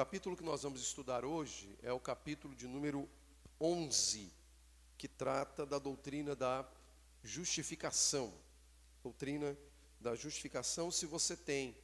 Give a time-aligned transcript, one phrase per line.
[0.00, 3.06] capítulo que nós vamos estudar hoje é o capítulo de número
[3.60, 4.32] 11,
[4.96, 6.66] que trata da doutrina da
[7.22, 8.32] justificação.
[9.02, 9.54] Doutrina
[10.00, 11.76] da justificação, se você tem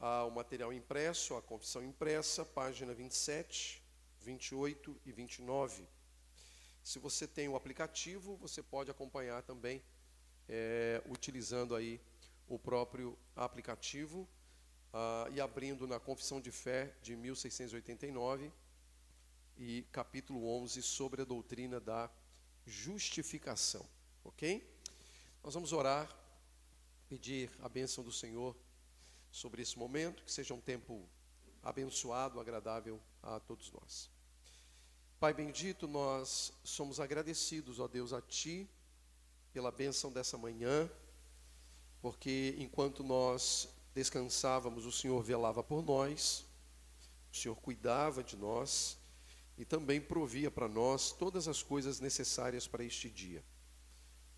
[0.00, 3.80] ah, o material impresso, a confissão impressa, página 27,
[4.22, 5.86] 28 e 29.
[6.82, 9.80] Se você tem o aplicativo, você pode acompanhar também
[10.48, 12.00] é, utilizando aí
[12.48, 14.28] o próprio aplicativo
[14.92, 18.52] uh, e abrindo na Confissão de Fé de 1689
[19.56, 22.10] e capítulo 11 sobre a doutrina da
[22.66, 23.86] justificação,
[24.24, 24.68] ok?
[25.42, 26.08] Nós vamos orar,
[27.08, 28.56] pedir a bênção do Senhor
[29.30, 31.08] sobre esse momento, que seja um tempo
[31.62, 34.10] abençoado, agradável a todos nós.
[35.18, 38.68] Pai bendito, nós somos agradecidos, ó Deus, a Ti,
[39.52, 40.90] pela bênção dessa manhã,
[42.02, 46.44] porque enquanto nós descansávamos, o Senhor velava por nós,
[47.32, 48.98] o Senhor cuidava de nós
[49.56, 53.42] e também provia para nós todas as coisas necessárias para este dia.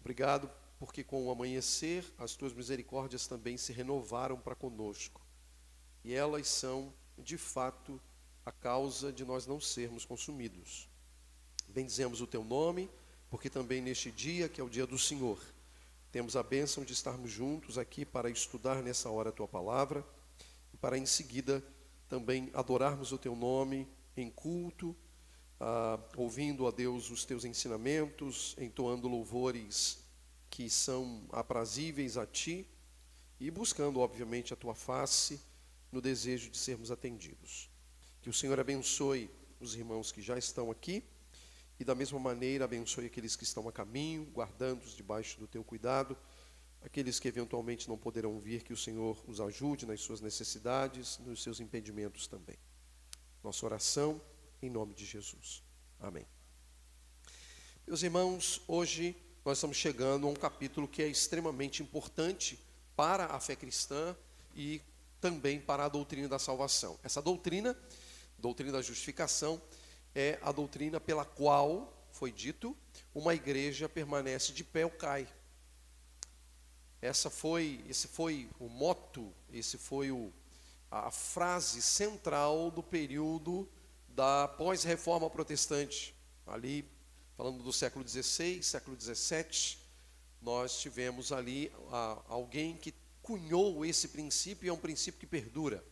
[0.00, 5.20] Obrigado, porque com o amanhecer as tuas misericórdias também se renovaram para conosco.
[6.04, 8.00] E elas são, de fato,
[8.46, 10.88] a causa de nós não sermos consumidos.
[11.66, 12.88] Bendizemos o teu nome,
[13.28, 15.42] porque também neste dia, que é o dia do Senhor,
[16.10, 20.04] temos a bênção de estarmos juntos aqui para estudar nessa hora a tua palavra
[20.72, 21.62] e para em seguida
[22.08, 24.96] também adorarmos o teu nome em culto,
[25.60, 29.98] ah, ouvindo a Deus os teus ensinamentos, entoando louvores
[30.48, 32.66] que são aprazíveis a ti
[33.38, 35.40] e buscando, obviamente, a tua face
[35.92, 37.70] no desejo de sermos atendidos.
[38.22, 41.04] Que o Senhor abençoe os irmãos que já estão aqui
[41.78, 46.16] e da mesma maneira abençoe aqueles que estão a caminho, guardando-os debaixo do teu cuidado.
[46.82, 51.42] Aqueles que eventualmente não poderão vir, que o Senhor os ajude nas suas necessidades, nos
[51.42, 52.56] seus impedimentos também.
[53.42, 54.20] Nossa oração
[54.60, 55.62] em nome de Jesus.
[56.00, 56.26] Amém.
[57.86, 62.58] Meus irmãos, hoje nós estamos chegando a um capítulo que é extremamente importante
[62.94, 64.16] para a fé cristã
[64.54, 64.80] e
[65.20, 66.98] também para a doutrina da salvação.
[67.02, 67.76] Essa doutrina,
[68.38, 69.60] doutrina da justificação,
[70.14, 72.76] é a doutrina pela qual, foi dito,
[73.14, 75.28] uma igreja permanece de pé ou cai.
[77.00, 80.32] Essa foi, esse foi o moto, esse foi o,
[80.90, 83.68] a frase central do período
[84.08, 86.14] da pós-reforma protestante.
[86.44, 86.84] Ali,
[87.36, 89.78] falando do século XVI, século XVII,
[90.42, 92.92] nós tivemos ali a, alguém que
[93.22, 95.84] cunhou esse princípio e é um princípio que perdura.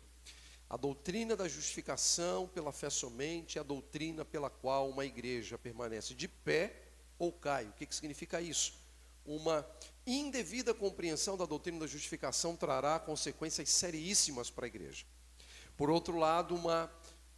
[0.68, 6.12] A doutrina da justificação pela fé somente é a doutrina pela qual uma igreja permanece
[6.12, 6.74] de pé
[7.18, 7.66] ou cai.
[7.66, 8.74] O que, que significa isso?
[9.24, 9.66] Uma
[10.04, 15.04] indevida compreensão da doutrina da justificação trará consequências seríssimas para a igreja.
[15.76, 16.90] Por outro lado, uma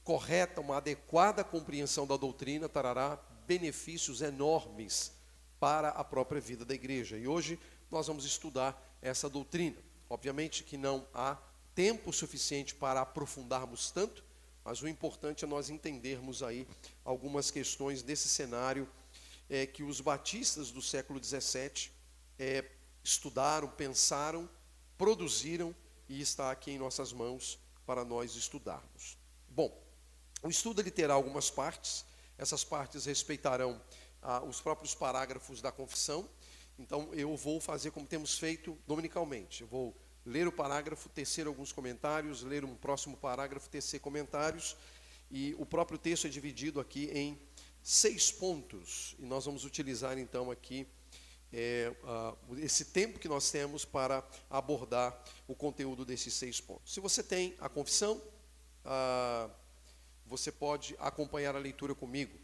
[0.05, 3.17] correta, uma adequada compreensão da doutrina trará
[3.47, 5.13] benefícios enormes
[5.61, 7.19] para a própria vida da igreja.
[7.19, 7.59] E hoje
[7.91, 9.77] nós vamos estudar essa doutrina.
[10.09, 11.37] Obviamente que não há
[11.79, 14.25] tempo suficiente para aprofundarmos tanto,
[14.65, 16.67] mas o importante é nós entendermos aí
[17.05, 18.91] algumas questões desse cenário
[19.49, 21.93] é, que os batistas do século XVII
[22.37, 22.65] é,
[23.05, 24.51] estudaram, pensaram,
[24.97, 25.73] produziram
[26.09, 29.17] e está aqui em nossas mãos para nós estudarmos.
[29.49, 29.73] Bom,
[30.43, 32.05] o estudo ele terá algumas partes,
[32.37, 33.81] essas partes respeitarão
[34.21, 36.29] ah, os próprios parágrafos da confissão,
[36.77, 39.95] então eu vou fazer como temos feito dominicalmente, eu vou
[40.29, 44.77] ler o parágrafo, tecer alguns comentários, ler um próximo parágrafo, tecer comentários,
[45.31, 47.41] e o próprio texto é dividido aqui em
[47.83, 50.87] seis pontos, e nós vamos utilizar então aqui
[51.51, 56.93] é, uh, esse tempo que nós temos para abordar o conteúdo desses seis pontos.
[56.93, 58.21] Se você tem a confissão,
[58.85, 59.51] uh,
[60.27, 62.39] você pode acompanhar a leitura comigo.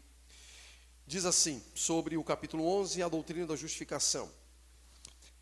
[1.05, 4.27] Diz assim, sobre o capítulo 11, a doutrina da justificação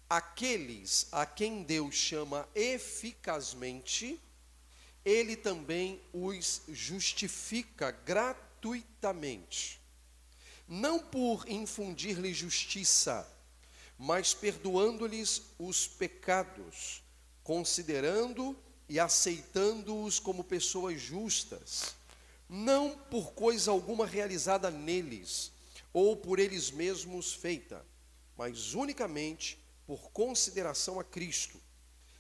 [0.10, 4.20] aqueles a quem Deus chama eficazmente,
[5.04, 9.82] ele também os justifica gratuitamente.
[10.68, 13.28] Não por infundir-lhes justiça,
[13.98, 17.04] mas perdoando-lhes os pecados,
[17.44, 18.58] considerando
[18.88, 21.96] e aceitando-os como pessoas justas,
[22.48, 25.52] não por coisa alguma realizada neles,
[25.92, 27.86] ou por eles mesmos feita,
[28.38, 31.60] mas unicamente por consideração a Cristo,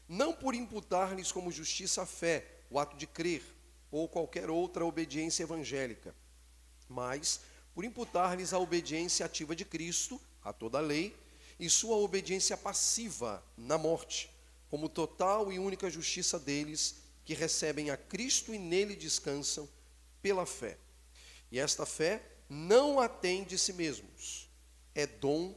[0.07, 3.43] não por imputar-lhes como justiça a fé, o ato de crer,
[3.91, 6.15] ou qualquer outra obediência evangélica,
[6.89, 7.41] mas
[7.73, 11.15] por imputar-lhes a obediência ativa de Cristo, a toda a lei,
[11.59, 14.29] e sua obediência passiva na morte,
[14.69, 19.69] como total e única justiça deles que recebem a Cristo e nele descansam
[20.21, 20.77] pela fé.
[21.51, 24.49] E esta fé não atende de si mesmos,
[24.93, 25.55] é dom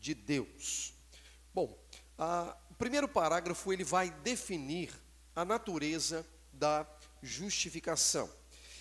[0.00, 0.94] de Deus.
[1.54, 1.78] Bom,
[2.18, 4.90] a, o primeiro parágrafo ele vai definir
[5.36, 6.86] a natureza da
[7.22, 8.30] justificação.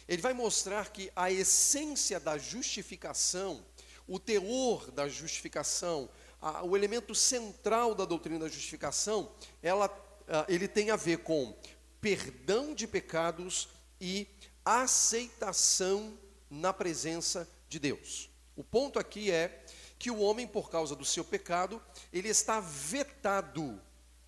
[0.07, 3.65] Ele vai mostrar que a essência da justificação,
[4.07, 6.09] o teor da justificação,
[6.41, 9.31] a, o elemento central da doutrina da justificação,
[9.61, 9.85] ela,
[10.27, 11.55] a, ele tem a ver com
[11.99, 13.69] perdão de pecados
[13.99, 14.27] e
[14.65, 16.17] aceitação
[16.49, 18.29] na presença de Deus.
[18.55, 19.63] O ponto aqui é
[20.01, 21.79] que o homem, por causa do seu pecado,
[22.11, 23.79] ele está vetado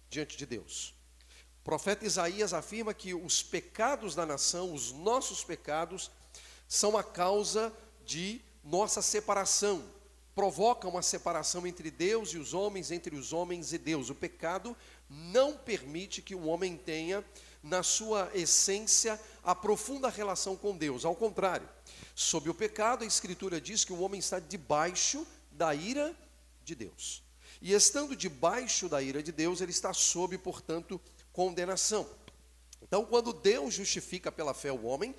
[0.07, 0.93] diante de Deus.
[1.61, 6.11] O profeta Isaías afirma que os pecados da nação, os nossos pecados,
[6.67, 7.73] são a causa
[8.05, 9.83] de nossa separação,
[10.35, 14.11] provoca uma separação entre Deus e os homens, entre os homens e Deus.
[14.11, 14.77] O pecado
[15.09, 17.25] não permite que o homem tenha,
[17.63, 21.03] na sua essência, a profunda relação com Deus.
[21.03, 21.67] Ao contrário,
[22.13, 26.15] sob o pecado, a Escritura diz que o homem está debaixo da ira
[26.63, 27.23] de Deus.
[27.61, 30.99] E estando debaixo da ira de Deus, ele está sob, portanto,
[31.31, 32.09] condenação.
[32.81, 35.15] Então, quando Deus justifica pela fé o homem,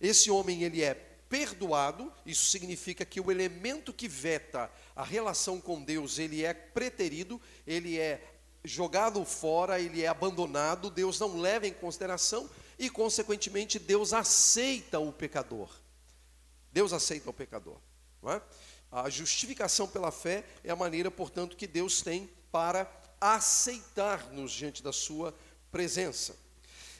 [0.00, 0.94] esse homem ele é
[1.28, 7.40] perdoado, isso significa que o elemento que veta a relação com Deus, ele é preterido,
[7.66, 8.22] ele é
[8.64, 12.48] jogado fora, ele é abandonado, Deus não leva em consideração
[12.78, 15.70] e, consequentemente, Deus aceita o pecador.
[16.72, 17.78] Deus aceita o pecador.
[18.24, 18.42] É?
[18.90, 22.90] A justificação pela fé é a maneira, portanto, que Deus tem para
[23.20, 25.34] aceitar-nos diante da sua
[25.70, 26.36] presença.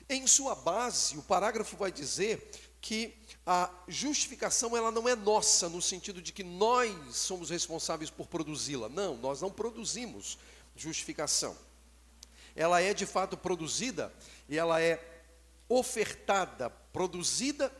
[0.07, 2.49] Em sua base, o parágrafo vai dizer
[2.81, 3.13] que
[3.45, 8.89] a justificação ela não é nossa no sentido de que nós somos responsáveis por produzi-la.
[8.89, 10.37] Não, nós não produzimos
[10.75, 11.57] justificação.
[12.55, 14.13] Ela é de fato produzida
[14.47, 15.03] e ela é
[15.67, 17.71] ofertada, produzida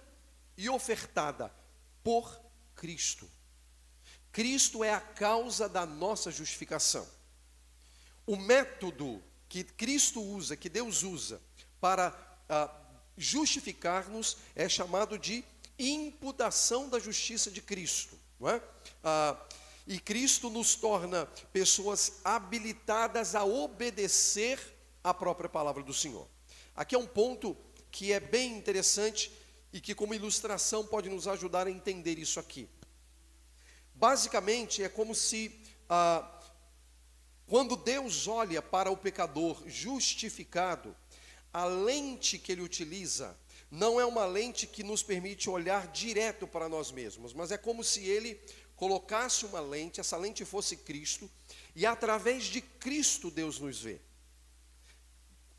[0.57, 1.51] e ofertada
[2.03, 2.39] por
[2.75, 3.29] Cristo.
[4.31, 7.07] Cristo é a causa da nossa justificação.
[8.25, 11.41] O método que Cristo usa, que Deus usa
[11.81, 12.15] para
[12.47, 12.71] ah,
[13.17, 15.43] justificar-nos é chamado de
[15.77, 18.17] imputação da justiça de Cristo.
[18.39, 18.61] Não é?
[19.03, 19.37] Ah,
[19.87, 24.59] e Cristo nos torna pessoas habilitadas a obedecer
[25.03, 26.27] a própria palavra do Senhor.
[26.75, 27.57] Aqui é um ponto
[27.89, 29.31] que é bem interessante
[29.73, 32.69] e que, como ilustração, pode nos ajudar a entender isso aqui.
[33.99, 35.51] Basicamente, é como se,
[35.89, 36.25] ah,
[37.45, 40.95] quando Deus olha para o pecador justificado,
[41.51, 43.37] a lente que ele utiliza
[43.69, 47.83] não é uma lente que nos permite olhar direto para nós mesmos, mas é como
[47.83, 48.39] se ele
[48.77, 51.29] colocasse uma lente, essa lente fosse Cristo,
[51.75, 53.99] e através de Cristo Deus nos vê.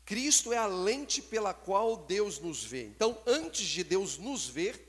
[0.03, 2.87] Cristo é a lente pela qual Deus nos vê.
[2.87, 4.83] Então, antes de Deus nos ver,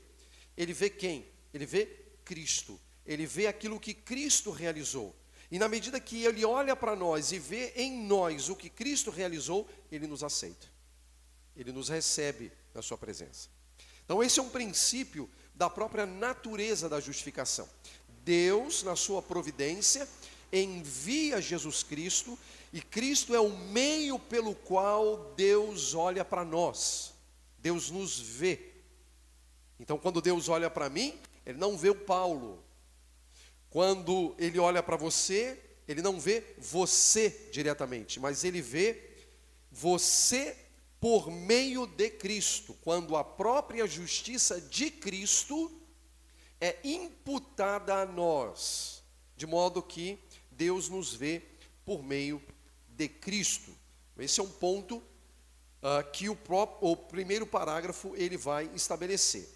[0.57, 1.27] ele vê quem?
[1.53, 1.85] Ele vê
[2.25, 2.79] Cristo.
[3.05, 5.15] Ele vê aquilo que Cristo realizou.
[5.51, 9.11] E na medida que ele olha para nós e vê em nós o que Cristo
[9.11, 10.67] realizou, ele nos aceita.
[11.55, 13.49] Ele nos recebe na sua presença.
[14.03, 17.69] Então, esse é um princípio da própria natureza da justificação.
[18.23, 20.07] Deus, na sua providência,
[20.51, 22.37] envia Jesus Cristo
[22.71, 27.13] e Cristo é o meio pelo qual Deus olha para nós.
[27.59, 28.73] Deus nos vê.
[29.79, 32.63] Então, quando Deus olha para mim, Ele não vê o Paulo.
[33.73, 39.01] Quando Ele olha para você, Ele não vê você diretamente, mas Ele vê
[39.71, 40.55] você
[40.99, 42.77] por meio de Cristo.
[42.83, 45.71] Quando a própria justiça de Cristo
[46.61, 49.01] é imputada a nós,
[49.35, 50.19] de modo que
[50.51, 51.41] Deus nos vê
[51.83, 52.39] por meio
[52.89, 53.75] de Cristo.
[54.19, 59.49] Esse é um ponto uh, que o, próprio, o primeiro parágrafo ele vai estabelecer.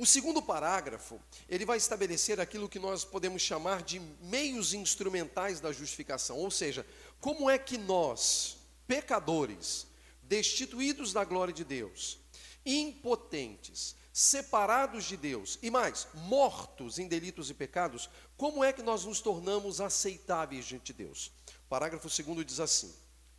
[0.00, 5.70] O segundo parágrafo, ele vai estabelecer aquilo que nós podemos chamar de meios instrumentais da
[5.72, 6.86] justificação, ou seja,
[7.20, 9.86] como é que nós, pecadores,
[10.22, 12.18] destituídos da glória de Deus,
[12.64, 19.04] impotentes, separados de Deus e mais, mortos em delitos e pecados, como é que nós
[19.04, 21.30] nos tornamos aceitáveis diante de Deus?
[21.68, 22.90] Parágrafo 2 diz assim: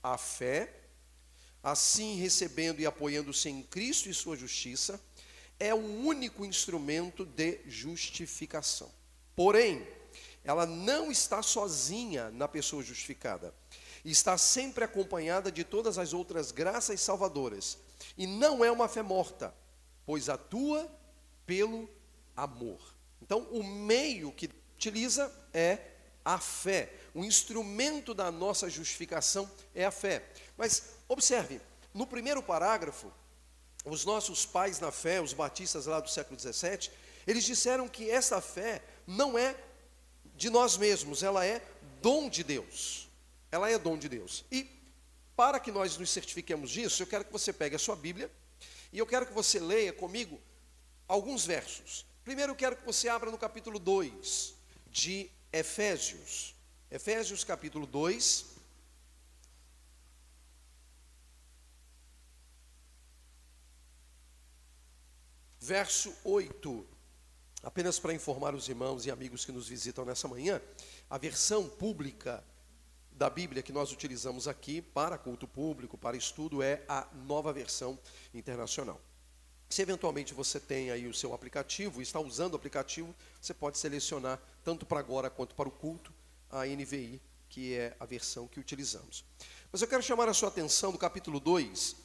[0.03, 0.79] a fé,
[1.63, 5.01] assim recebendo e apoiando-se em Cristo e sua justiça,
[5.61, 8.91] é o único instrumento de justificação.
[9.35, 9.87] Porém,
[10.43, 13.53] ela não está sozinha na pessoa justificada.
[14.03, 17.77] Está sempre acompanhada de todas as outras graças salvadoras.
[18.17, 19.53] E não é uma fé morta,
[20.03, 20.91] pois atua
[21.45, 21.87] pelo
[22.35, 22.81] amor.
[23.21, 25.77] Então, o meio que utiliza é
[26.25, 26.91] a fé.
[27.13, 30.25] O instrumento da nossa justificação é a fé.
[30.57, 31.61] Mas observe,
[31.93, 33.13] no primeiro parágrafo,
[33.85, 36.91] os nossos pais na fé, os batistas lá do século 17,
[37.25, 39.55] eles disseram que essa fé não é
[40.35, 41.61] de nós mesmos, ela é
[42.01, 43.07] dom de Deus.
[43.51, 44.45] Ela é dom de Deus.
[44.51, 44.69] E
[45.35, 48.31] para que nós nos certifiquemos disso, eu quero que você pegue a sua Bíblia
[48.91, 50.39] e eu quero que você leia comigo
[51.07, 52.05] alguns versos.
[52.23, 54.53] Primeiro eu quero que você abra no capítulo 2
[54.89, 56.55] de Efésios.
[56.89, 58.50] Efésios capítulo 2.
[65.63, 66.87] Verso 8.
[67.61, 70.59] Apenas para informar os irmãos e amigos que nos visitam nessa manhã,
[71.07, 72.43] a versão pública
[73.11, 77.99] da Bíblia que nós utilizamos aqui para culto público, para estudo, é a nova versão
[78.33, 78.99] internacional.
[79.69, 84.41] Se eventualmente você tem aí o seu aplicativo, está usando o aplicativo, você pode selecionar
[84.63, 86.11] tanto para agora quanto para o culto
[86.49, 89.23] a NVI, que é a versão que utilizamos.
[89.71, 91.95] Mas eu quero chamar a sua atenção do capítulo 2.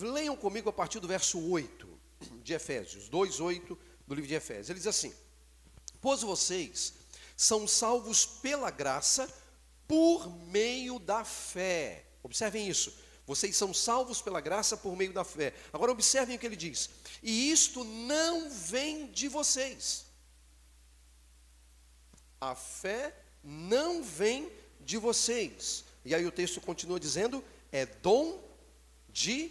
[0.00, 1.93] Leiam comigo a partir do verso 8
[2.42, 4.70] de Efésios, 2:8 do livro de Efésios.
[4.70, 5.12] Ele diz assim:
[6.00, 6.94] Pois vocês
[7.36, 9.28] são salvos pela graça
[9.86, 12.06] por meio da fé.
[12.22, 12.94] Observem isso.
[13.26, 15.54] Vocês são salvos pela graça por meio da fé.
[15.72, 16.90] Agora observem o que ele diz.
[17.22, 20.04] E isto não vem de vocês.
[22.40, 25.84] A fé não vem de vocês.
[26.04, 27.42] E aí o texto continua dizendo:
[27.72, 28.42] é dom
[29.08, 29.50] de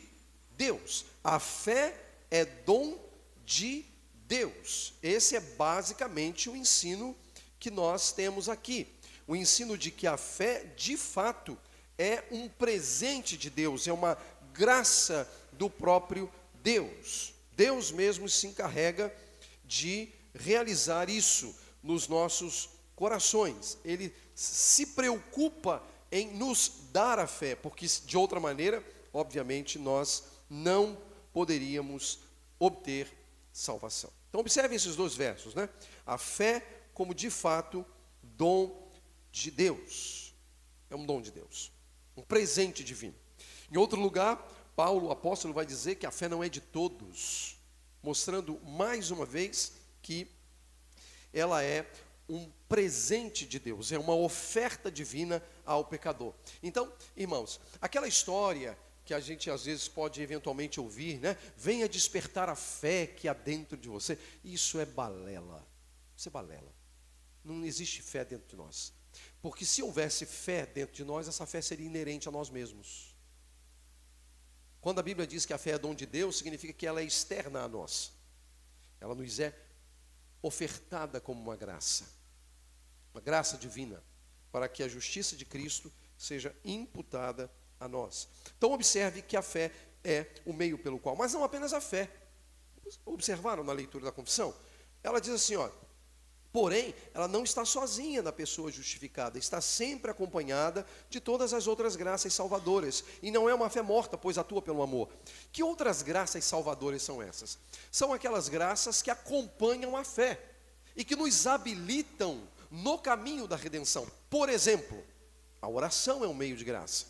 [0.51, 1.05] Deus.
[1.24, 2.02] A fé
[2.33, 2.97] é dom
[3.45, 3.85] de
[4.27, 4.93] Deus.
[5.01, 7.15] Esse é basicamente o ensino
[7.59, 8.87] que nós temos aqui
[9.27, 11.57] o ensino de que a fé, de fato,
[11.97, 14.17] é um presente de Deus, é uma
[14.53, 16.29] graça do próprio
[16.61, 17.33] Deus.
[17.55, 19.13] Deus mesmo se encarrega
[19.65, 23.77] de realizar isso nos nossos corações.
[23.85, 30.97] Ele se preocupa em nos dar a fé, porque de outra maneira, obviamente, nós não
[31.33, 32.19] poderíamos
[32.59, 33.11] obter
[33.51, 34.11] salvação.
[34.29, 35.67] Então, observe esses dois versos, né?
[36.05, 37.85] A fé como de fato
[38.21, 38.91] dom
[39.31, 40.33] de Deus.
[40.89, 41.71] É um dom de Deus,
[42.15, 43.15] um presente divino.
[43.71, 44.37] Em outro lugar,
[44.75, 47.57] Paulo, apóstolo, vai dizer que a fé não é de todos,
[48.01, 50.27] mostrando mais uma vez que
[51.33, 51.89] ela é
[52.29, 56.33] um presente de Deus, é uma oferta divina ao pecador.
[56.61, 61.38] Então, irmãos, aquela história que a gente às vezes pode eventualmente ouvir, né?
[61.57, 64.17] Venha despertar a fé que há dentro de você.
[64.43, 65.67] Isso é balela.
[66.15, 66.74] Isso é balela.
[67.43, 68.93] Não existe fé dentro de nós.
[69.41, 73.13] Porque se houvesse fé dentro de nós, essa fé seria inerente a nós mesmos.
[74.79, 77.03] Quando a Bíblia diz que a fé é dom de Deus, significa que ela é
[77.03, 78.13] externa a nós.
[79.00, 79.53] Ela nos é
[80.41, 82.05] ofertada como uma graça,
[83.13, 84.03] uma graça divina,
[84.51, 87.51] para que a justiça de Cristo seja imputada
[87.83, 88.27] a nós.
[88.57, 89.71] Então observe que a fé
[90.03, 92.09] é o meio pelo qual, mas não apenas a fé.
[93.05, 94.53] Observaram na leitura da confissão?
[95.03, 95.69] Ela diz assim, ó,
[96.53, 101.95] Porém, ela não está sozinha na pessoa justificada, está sempre acompanhada de todas as outras
[101.95, 103.03] graças salvadoras.
[103.23, 105.09] E não é uma fé morta, pois atua pelo amor.
[105.51, 107.57] Que outras graças salvadoras são essas?
[107.91, 110.39] São aquelas graças que acompanham a fé
[110.95, 114.05] e que nos habilitam no caminho da redenção.
[114.29, 115.03] Por exemplo,
[115.59, 117.07] a oração é um meio de graça.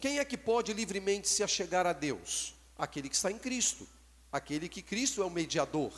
[0.00, 2.54] Quem é que pode livremente se achegar a Deus?
[2.76, 3.86] Aquele que está em Cristo,
[4.30, 5.92] aquele que Cristo é o mediador.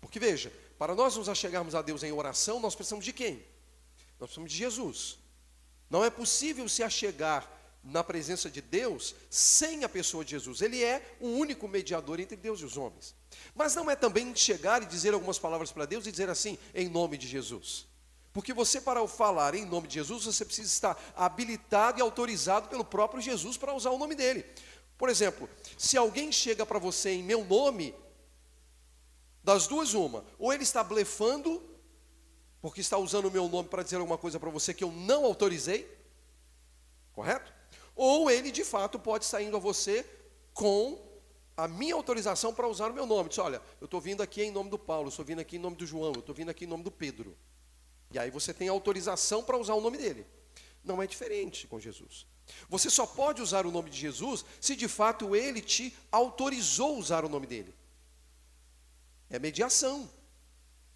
[0.00, 3.44] Porque veja, para nós nos achegarmos a Deus em oração, nós precisamos de quem?
[4.18, 5.18] Nós precisamos de Jesus.
[5.88, 7.48] Não é possível se achegar
[7.84, 10.60] na presença de Deus sem a pessoa de Jesus.
[10.60, 13.14] Ele é o único mediador entre Deus e os homens.
[13.54, 16.88] Mas não é também chegar e dizer algumas palavras para Deus e dizer assim, em
[16.88, 17.86] nome de Jesus.
[18.36, 22.84] Porque você, para falar em nome de Jesus, você precisa estar habilitado e autorizado pelo
[22.84, 24.44] próprio Jesus para usar o nome dele.
[24.98, 27.94] Por exemplo, se alguém chega para você em meu nome,
[29.42, 30.22] das duas, uma.
[30.38, 31.62] Ou ele está blefando,
[32.60, 35.24] porque está usando o meu nome para dizer alguma coisa para você que eu não
[35.24, 35.90] autorizei.
[37.14, 37.50] Correto?
[37.94, 40.04] Ou ele de fato pode estar indo a você
[40.52, 41.02] com
[41.56, 43.30] a minha autorização para usar o meu nome.
[43.30, 45.76] Diz, olha, eu estou vindo aqui em nome do Paulo, estou vindo aqui em nome
[45.76, 47.34] do João, estou vindo aqui em nome do Pedro.
[48.10, 50.26] E aí você tem autorização para usar o nome dele.
[50.84, 52.26] Não é diferente com Jesus.
[52.68, 57.24] Você só pode usar o nome de Jesus se de fato ele te autorizou usar
[57.24, 57.74] o nome dele.
[59.28, 60.08] É mediação.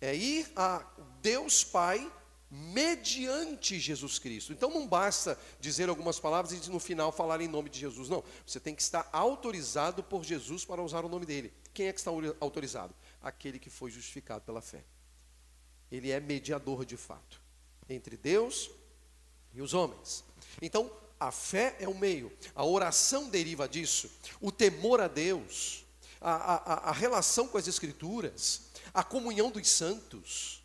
[0.01, 0.87] É ir a
[1.21, 2.11] Deus Pai
[2.51, 4.53] mediante Jesus Cristo.
[4.53, 8.09] Então não basta dizer algumas palavras e no final falar em nome de Jesus.
[8.09, 8.25] Não.
[8.47, 11.53] Você tem que estar autorizado por Jesus para usar o nome dele.
[11.73, 12.95] Quem é que está autorizado?
[13.23, 14.85] Aquele que foi justificado pela fé.
[15.91, 17.41] Ele é mediador de fato
[17.89, 18.71] entre Deus
[19.53, 20.25] e os homens.
[20.63, 25.85] Então, A fé é o meio, a oração deriva disso, o temor a Deus,
[26.19, 30.63] a, a, a relação com as Escrituras, a comunhão dos santos,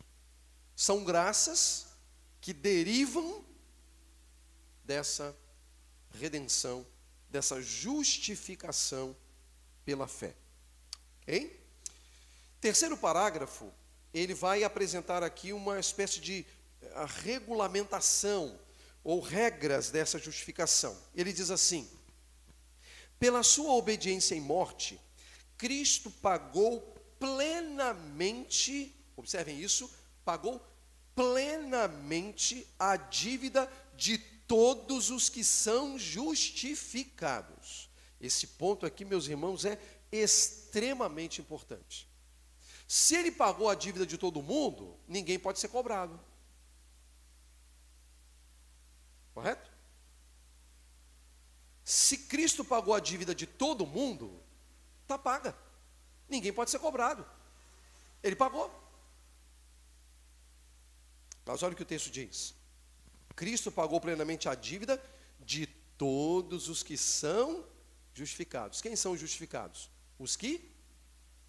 [0.74, 1.88] são graças
[2.40, 3.44] que derivam
[4.82, 5.36] dessa
[6.14, 6.86] redenção,
[7.28, 9.14] dessa justificação
[9.84, 10.34] pela fé.
[11.20, 11.62] Ok?
[12.62, 13.70] Terceiro parágrafo,
[14.18, 16.46] ele vai apresentar aqui uma espécie de
[16.80, 18.58] eh, regulamentação
[19.04, 20.96] ou regras dessa justificação.
[21.14, 21.88] Ele diz assim:
[23.18, 24.98] pela sua obediência em morte,
[25.58, 26.80] Cristo pagou
[27.18, 29.90] plenamente, observem isso,
[30.24, 30.64] pagou
[31.14, 37.90] plenamente a dívida de todos os que são justificados.
[38.20, 39.78] Esse ponto aqui, meus irmãos, é
[40.10, 42.08] extremamente importante.
[42.86, 46.18] Se ele pagou a dívida de todo mundo, ninguém pode ser cobrado.
[49.34, 49.70] Correto?
[51.84, 54.42] Se Cristo pagou a dívida de todo mundo,
[55.02, 55.56] está paga.
[56.28, 57.26] Ninguém pode ser cobrado.
[58.22, 58.72] Ele pagou.
[61.44, 62.54] Mas olha o que o texto diz.
[63.36, 65.00] Cristo pagou plenamente a dívida
[65.38, 65.66] de
[65.98, 67.64] todos os que são
[68.14, 68.80] justificados.
[68.80, 69.90] Quem são justificados?
[70.18, 70.72] Os que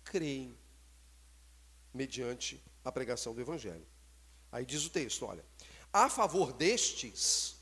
[0.03, 0.57] creem
[1.97, 3.85] mediante a pregação do Evangelho.
[4.51, 5.43] Aí diz o texto: olha,
[5.91, 7.57] a favor destes,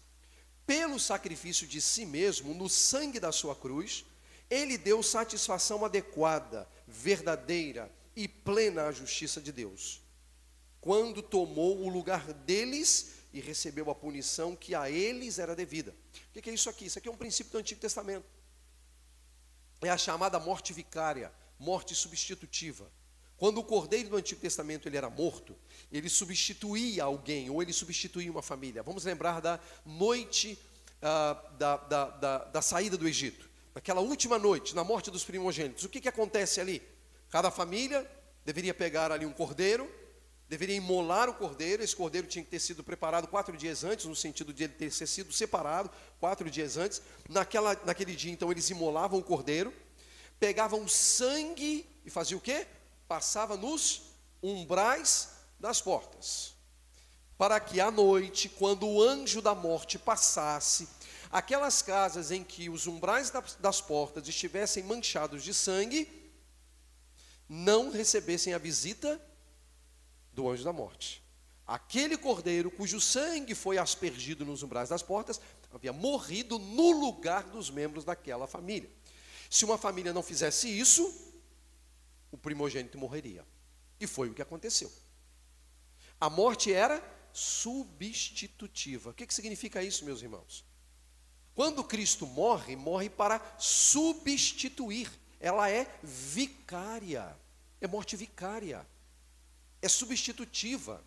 [0.68, 4.06] pelo sacrifício de si mesmo, no sangue da sua cruz,
[4.50, 10.02] ele deu satisfação adequada, verdadeira e plena à justiça de Deus.
[10.80, 15.96] Quando tomou o lugar deles e recebeu a punição que a eles era devida.
[16.36, 16.86] O que é isso aqui?
[16.86, 18.26] Isso aqui é um princípio do Antigo Testamento.
[19.82, 22.90] É a chamada morte vicária, morte substitutiva.
[23.38, 25.56] Quando o cordeiro do Antigo Testamento ele era morto,
[25.92, 28.82] ele substituía alguém, ou ele substituía uma família.
[28.82, 30.58] Vamos lembrar da noite
[31.02, 33.50] ah, da, da, da, da, saída do Egito.
[33.74, 35.84] Naquela última noite, na morte dos primogênitos.
[35.84, 36.82] O que, que acontece ali?
[37.30, 38.10] Cada família
[38.46, 39.88] deveria pegar ali um cordeiro,
[40.48, 41.84] deveria imolar o cordeiro.
[41.84, 44.90] Esse cordeiro tinha que ter sido preparado quatro dias antes, no sentido de ele ter
[44.90, 47.02] sido separado quatro dias antes.
[47.30, 49.74] Naquela, naquele dia, então, eles imolavam o cordeiro,
[50.40, 52.66] pegavam sangue e faziam o quê?
[53.08, 54.02] Passava nos
[54.42, 56.54] umbrais das portas,
[57.38, 60.88] para que à noite, quando o anjo da morte passasse,
[61.32, 66.32] aquelas casas em que os umbrais das portas estivessem manchados de sangue,
[67.48, 69.22] não recebessem a visita
[70.32, 71.24] do anjo da morte.
[71.68, 75.42] Aquele cordeiro cujo sangue foi aspergido nos umbrais das portas
[75.76, 78.90] havia morrido no lugar dos membros daquela família.
[79.50, 81.35] Se uma família não fizesse isso,
[82.36, 83.46] o primogênito morreria.
[84.00, 84.92] E foi o que aconteceu.
[86.20, 87.02] A morte era
[87.34, 89.10] substitutiva.
[89.10, 90.66] O que, que significa isso, meus irmãos?
[91.54, 95.10] Quando Cristo morre, morre para substituir.
[95.40, 97.36] Ela é vicária.
[97.80, 98.86] É morte vicária.
[99.82, 101.02] É substitutiva.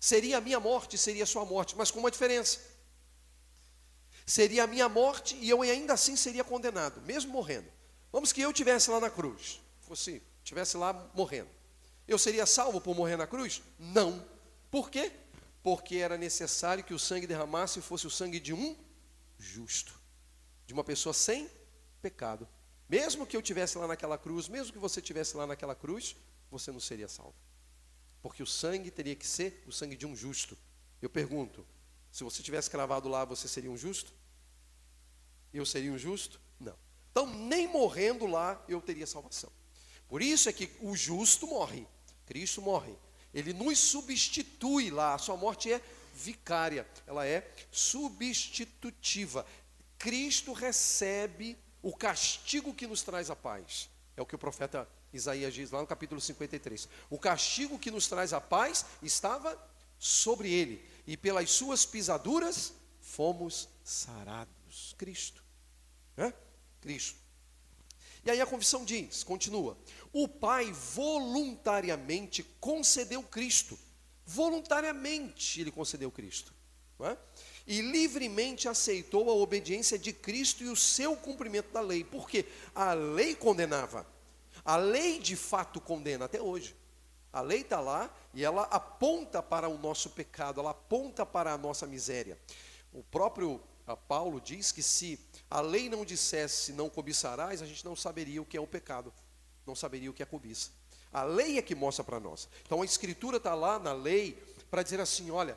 [0.00, 2.60] Seria a minha morte, seria a sua morte, mas com uma diferença.
[4.26, 7.70] Seria a minha morte e eu ainda assim seria condenado, mesmo morrendo.
[8.10, 9.63] Vamos que eu tivesse lá na cruz
[9.94, 11.48] fosse tivesse lá morrendo.
[12.06, 13.62] Eu seria salvo por morrer na cruz?
[13.78, 14.26] Não.
[14.70, 15.12] Por quê?
[15.62, 18.76] Porque era necessário que o sangue derramasse fosse o sangue de um
[19.38, 19.94] justo,
[20.66, 21.48] de uma pessoa sem
[22.02, 22.46] pecado.
[22.88, 26.16] Mesmo que eu tivesse lá naquela cruz, mesmo que você tivesse lá naquela cruz,
[26.50, 27.34] você não seria salvo.
[28.20, 30.58] Porque o sangue teria que ser o sangue de um justo.
[31.00, 31.66] Eu pergunto,
[32.10, 34.12] se você tivesse cravado lá, você seria um justo?
[35.52, 36.40] Eu seria um justo?
[36.60, 36.76] Não.
[37.10, 39.50] Então, nem morrendo lá, eu teria salvação.
[40.14, 41.88] Por isso é que o justo morre,
[42.24, 42.94] Cristo morre.
[43.34, 45.82] Ele nos substitui lá, a sua morte é
[46.14, 49.44] vicária, ela é substitutiva.
[49.98, 53.90] Cristo recebe o castigo que nos traz a paz.
[54.16, 56.88] É o que o profeta Isaías diz lá no capítulo 53.
[57.10, 59.60] O castigo que nos traz a paz estava
[59.98, 64.94] sobre ele, e pelas suas pisaduras fomos sarados.
[64.96, 65.42] Cristo.
[66.16, 66.32] É?
[66.80, 67.23] Cristo.
[68.24, 69.76] E aí a confissão diz, continua:
[70.12, 73.78] o Pai voluntariamente concedeu Cristo.
[74.26, 76.52] Voluntariamente ele concedeu Cristo.
[77.00, 77.16] É?
[77.66, 82.04] E livremente aceitou a obediência de Cristo e o seu cumprimento da lei.
[82.04, 84.06] Porque a lei condenava.
[84.64, 86.74] A lei de fato condena até hoje.
[87.32, 91.58] A lei está lá e ela aponta para o nosso pecado, ela aponta para a
[91.58, 92.38] nossa miséria.
[92.92, 93.60] O próprio
[94.06, 95.18] Paulo diz que se
[95.54, 99.14] a lei não dissesse não cobiçarás, a gente não saberia o que é o pecado,
[99.64, 100.72] não saberia o que é cobiça.
[101.12, 102.48] A lei é que mostra para nós.
[102.66, 104.36] Então a escritura está lá na lei
[104.68, 105.56] para dizer assim: olha,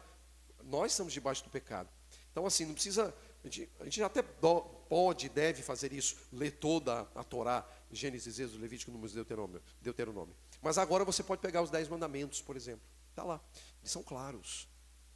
[0.65, 1.89] nós estamos debaixo do pecado.
[2.31, 3.11] Então, assim, não precisa
[3.43, 8.37] A gente, a gente até do, pode, deve fazer isso, ler toda a Torá, Gênesis,
[8.37, 10.35] Êxodo, Levítico, Números, Deuteronômio, Deuteronômio.
[10.61, 12.85] Mas agora você pode pegar os Dez Mandamentos, por exemplo.
[13.09, 13.41] Está lá.
[13.81, 14.67] Eles são claros.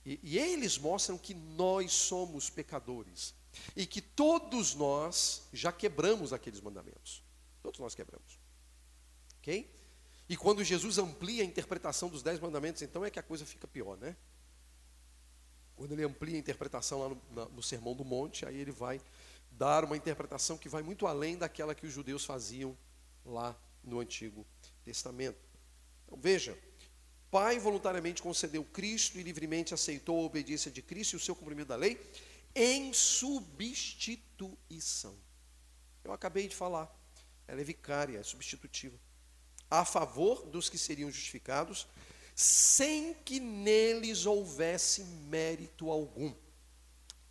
[0.03, 3.39] E, e eles mostram que nós somos pecadores.
[3.75, 7.23] E que todos nós já quebramos aqueles mandamentos.
[7.61, 8.39] Todos nós quebramos.
[9.39, 9.69] Ok?
[10.29, 13.67] E quando Jesus amplia a interpretação dos dez mandamentos, então é que a coisa fica
[13.67, 14.15] pior, né?
[15.75, 19.01] Quando ele amplia a interpretação lá no, no Sermão do Monte, aí ele vai
[19.51, 22.77] dar uma interpretação que vai muito além daquela que os judeus faziam
[23.25, 24.45] lá no Antigo
[24.83, 25.39] Testamento.
[26.05, 26.57] Então veja,
[27.29, 31.69] Pai voluntariamente concedeu Cristo e livremente aceitou a obediência de Cristo e o seu cumprimento
[31.69, 31.99] da lei
[32.55, 35.15] em substituição.
[36.03, 36.93] Eu acabei de falar,
[37.47, 38.97] ela é vicária, é substitutiva.
[39.69, 41.87] A favor dos que seriam justificados,
[42.35, 46.33] sem que neles houvesse mérito algum.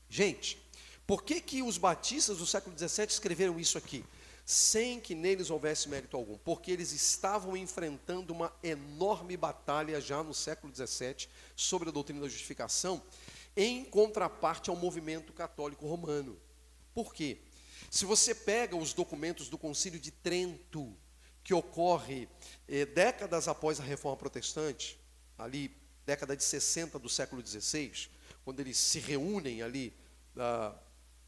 [0.09, 0.59] Gente,
[1.06, 4.04] por que, que os batistas do século XVII escreveram isso aqui?
[4.50, 10.35] sem que neles houvesse mérito algum, porque eles estavam enfrentando uma enorme batalha já no
[10.35, 13.00] século XVII sobre a doutrina da justificação,
[13.57, 16.41] em contraparte ao movimento católico romano.
[16.95, 17.43] Por quê?
[17.91, 20.97] Se você pega os documentos do Concílio de Trento,
[21.43, 22.29] que ocorre
[22.69, 25.01] eh, décadas após a Reforma Protestante,
[25.39, 28.09] ali década de 60 do século XVI,
[28.45, 29.95] quando eles se reúnem ali
[30.37, 30.75] ah,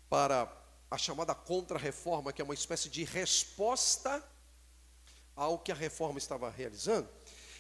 [0.09, 0.51] para
[0.91, 4.23] a chamada contra-reforma, que é uma espécie de resposta
[5.35, 7.09] ao que a reforma estava realizando,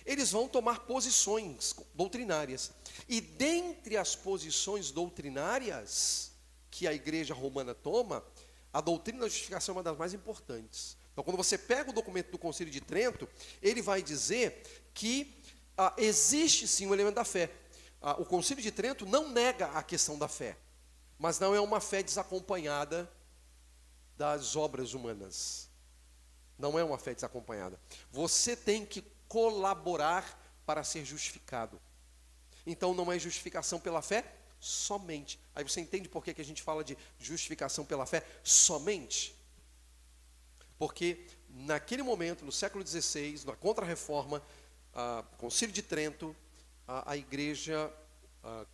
[0.04, 2.72] eles vão tomar posições doutrinárias.
[3.08, 6.32] E dentre as posições doutrinárias
[6.70, 8.24] que a igreja romana toma,
[8.72, 10.96] a doutrina da justificação é uma das mais importantes.
[11.12, 13.28] Então, quando você pega o documento do Concílio de Trento,
[13.60, 14.62] ele vai dizer
[14.94, 15.34] que
[15.76, 17.50] ah, existe sim o elemento da fé.
[18.00, 20.56] Ah, o Concílio de Trento não nega a questão da fé,
[21.18, 23.10] mas não é uma fé desacompanhada
[24.16, 25.68] das obras humanas.
[26.58, 27.78] Não é uma fé desacompanhada.
[28.10, 31.80] Você tem que colaborar para ser justificado.
[32.66, 35.40] Então não é justificação pela fé somente.
[35.54, 39.34] Aí você entende por que, que a gente fala de justificação pela fé somente?
[40.78, 44.42] Porque naquele momento, no século XVI, na Contra-Reforma,
[44.92, 46.36] a Concílio de Trento,
[46.86, 47.90] a, a igreja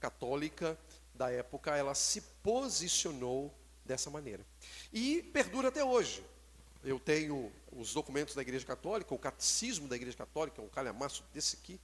[0.00, 0.76] católica
[1.14, 4.44] da época, ela se posicionou dessa maneira.
[4.92, 6.24] E perdura até hoje.
[6.82, 11.56] Eu tenho os documentos da Igreja Católica, o catecismo da Igreja Católica, um calhamaço desse
[11.56, 11.80] aqui.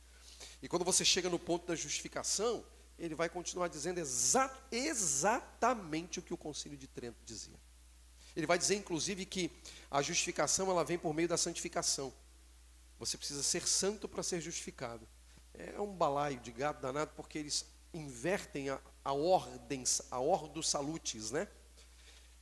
[0.63, 2.65] E quando você chega no ponto da justificação,
[2.99, 7.59] ele vai continuar dizendo exa exatamente o que o Concílio de Trento dizia.
[8.37, 9.51] Ele vai dizer, inclusive, que
[9.91, 12.13] a justificação ela vem por meio da santificação.
[12.99, 15.07] Você precisa ser santo para ser justificado.
[15.53, 21.31] É um balaio de gado danado, porque eles invertem a, a ordem, a ordo salutis,
[21.31, 21.49] né?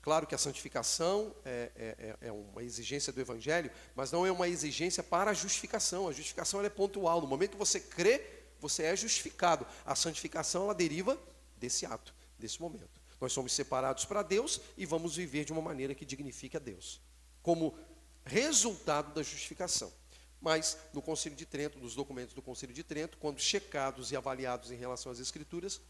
[0.03, 4.33] Claro que a santificação é, é, é, é, uma exigência do Evangelho, mas não é
[4.33, 6.09] uma exigência para a justificação.
[6.09, 7.21] A justificação é pontual.
[7.21, 8.21] No momento que você crê,
[8.59, 9.65] você é justificado.
[9.87, 11.17] A santificação ela deriva
[11.57, 13.01] desse ato, desse momento.
[13.21, 17.01] Nós somos separados para Deus e vamos viver de uma maneira que dignifique a Deus,
[17.41, 17.79] como
[18.25, 19.93] resultado da justificação.
[20.41, 24.73] Mas no Concílio de Trento, nos documentos do Concílio de Trento, quando checados e avaliados
[24.73, 25.81] em relação às Escrituras,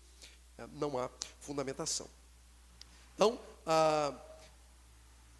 [0.58, 1.08] eh, não há
[1.40, 2.06] fundamentação.
[3.14, 3.40] Então,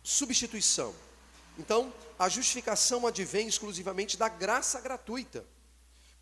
[0.03, 0.95] substituição.
[1.59, 5.45] Então, a justificação advém exclusivamente da graça gratuita,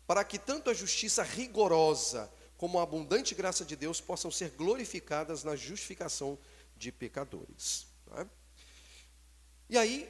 [0.05, 5.43] para que tanto a justiça rigorosa como a abundante graça de Deus possam ser glorificadas
[5.43, 6.37] na justificação
[6.75, 7.87] de pecadores.
[8.17, 8.25] É?
[9.69, 10.09] E aí,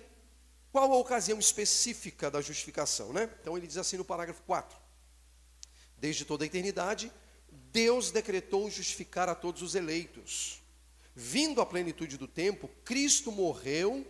[0.72, 3.14] qual a ocasião específica da justificação?
[3.14, 3.30] Né?
[3.42, 4.78] Então, ele diz assim no parágrafo 4:
[5.98, 7.12] Desde toda a eternidade,
[7.72, 10.61] Deus decretou justificar a todos os eleitos
[11.16, 14.08] Vindo à plenitude do tempo, Cristo morreu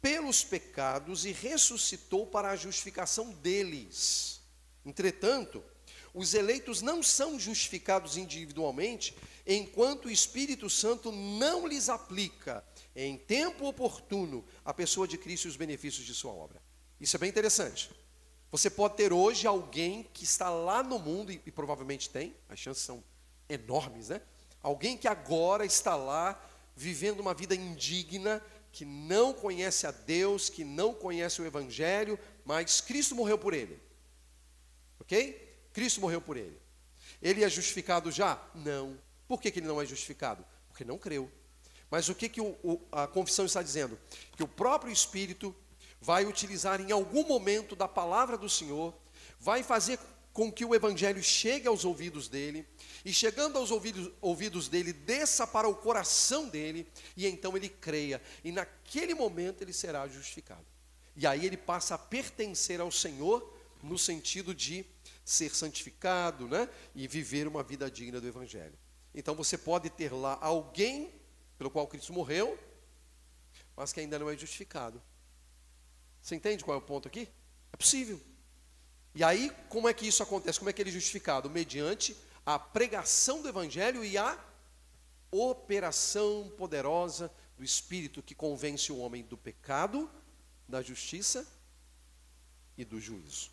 [0.00, 4.40] pelos pecados e ressuscitou para a justificação deles.
[4.84, 5.62] Entretanto,
[6.14, 9.14] os eleitos não são justificados individualmente
[9.46, 12.64] enquanto o Espírito Santo não lhes aplica
[12.96, 16.60] em tempo oportuno a pessoa de Cristo e os benefícios de sua obra.
[17.00, 17.90] Isso é bem interessante.
[18.50, 22.58] Você pode ter hoje alguém que está lá no mundo, e, e provavelmente tem, as
[22.58, 23.02] chances são
[23.48, 24.20] enormes, né?
[24.62, 26.40] Alguém que agora está lá
[26.76, 28.42] vivendo uma vida indigna,
[28.72, 33.80] que não conhece a Deus, que não conhece o Evangelho, mas Cristo morreu por ele.
[35.00, 35.68] Ok?
[35.72, 36.60] Cristo morreu por ele.
[37.20, 38.40] Ele é justificado já?
[38.54, 38.98] Não.
[39.26, 40.44] Por que, que ele não é justificado?
[40.68, 41.30] Porque não creu.
[41.90, 43.98] Mas o que, que o, o, a confissão está dizendo?
[44.36, 45.54] Que o próprio Espírito
[46.00, 48.94] vai utilizar em algum momento da palavra do Senhor,
[49.38, 49.98] vai fazer
[50.32, 52.66] com que o evangelho chegue aos ouvidos dele,
[53.04, 56.86] e chegando aos ouvidos, ouvidos dele, desça para o coração dele,
[57.16, 60.66] e então ele creia, e naquele momento ele será justificado.
[61.16, 64.84] E aí ele passa a pertencer ao Senhor no sentido de
[65.24, 66.68] ser santificado, né?
[66.94, 68.78] E viver uma vida digna do evangelho.
[69.14, 71.12] Então você pode ter lá alguém
[71.58, 72.58] pelo qual Cristo morreu,
[73.76, 75.02] mas que ainda não é justificado.
[76.20, 77.28] Você entende qual é o ponto aqui?
[77.72, 78.20] É possível.
[79.14, 80.58] E aí, como é que isso acontece?
[80.58, 81.50] Como é que ele é justificado?
[81.50, 82.16] Mediante
[82.54, 84.38] a pregação do Evangelho e a
[85.30, 90.10] operação poderosa do Espírito que convence o homem do pecado,
[90.68, 91.46] da justiça
[92.76, 93.50] e do juízo.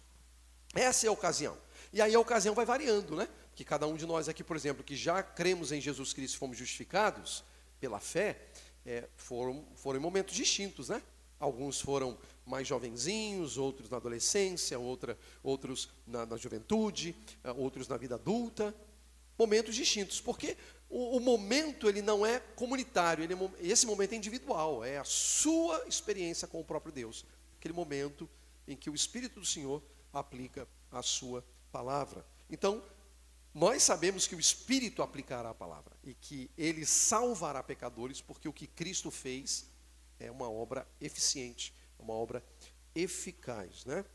[0.73, 1.57] Essa é a ocasião.
[1.93, 3.27] E aí a ocasião vai variando, né?
[3.55, 6.37] Que cada um de nós aqui, por exemplo, que já cremos em Jesus Cristo e
[6.39, 7.43] fomos justificados
[7.79, 8.47] pela fé,
[8.85, 11.01] é, foram, foram em momentos distintos, né?
[11.39, 17.95] Alguns foram mais jovenzinhos, outros na adolescência, outra, outros na, na juventude, eh, outros na
[17.95, 18.73] vida adulta.
[19.37, 20.57] Momentos distintos, porque
[20.89, 25.03] o, o momento ele não é comunitário, ele é, esse momento é individual, é a
[25.03, 27.25] sua experiência com o próprio Deus.
[27.57, 28.29] Aquele momento
[28.67, 32.25] em que o Espírito do Senhor aplica a sua palavra.
[32.49, 32.83] Então,
[33.53, 38.53] nós sabemos que o Espírito aplicará a palavra e que ele salvará pecadores, porque o
[38.53, 39.65] que Cristo fez
[40.19, 42.43] é uma obra eficiente, uma obra
[42.93, 44.05] eficaz, né?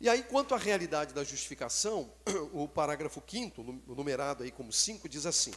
[0.00, 2.12] E aí, quanto à realidade da justificação,
[2.52, 5.52] o parágrafo 5 numerado aí como 5, diz assim: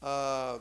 [0.00, 0.60] ah,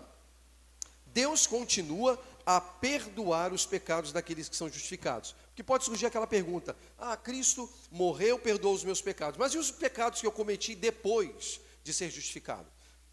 [1.07, 5.35] Deus continua a perdoar os pecados daqueles que são justificados.
[5.47, 9.71] Porque pode surgir aquela pergunta: Ah, Cristo morreu, perdoou os meus pecados, mas e os
[9.71, 12.67] pecados que eu cometi depois de ser justificado?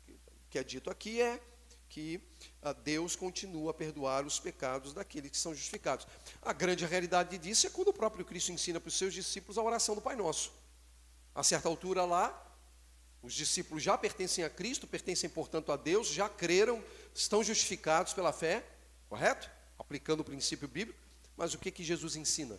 [0.08, 1.40] O que é dito aqui é
[1.92, 2.18] que
[2.83, 6.07] Deus continua a perdoar os pecados daqueles que são justificados.
[6.40, 9.62] A grande realidade disso é quando o próprio Cristo ensina para os seus discípulos a
[9.62, 10.55] oração do Pai Nosso.
[11.35, 12.59] A certa altura lá,
[13.22, 16.83] os discípulos já pertencem a Cristo, pertencem, portanto, a Deus, já creram,
[17.14, 18.66] estão justificados pela fé,
[19.07, 19.50] correto?
[19.78, 20.98] Aplicando o princípio bíblico.
[21.37, 22.59] Mas o que, que Jesus ensina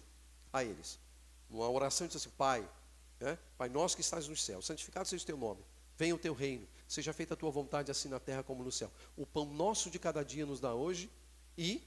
[0.51, 0.99] a eles?
[1.49, 2.69] Uma oração diz assim: Pai,
[3.19, 3.39] né?
[3.57, 5.65] Pai nosso que estás nos céus, santificado seja o teu nome,
[5.97, 8.91] venha o teu reino Seja feita a tua vontade, assim na terra como no céu.
[9.17, 11.09] O pão nosso de cada dia nos dá hoje
[11.57, 11.81] e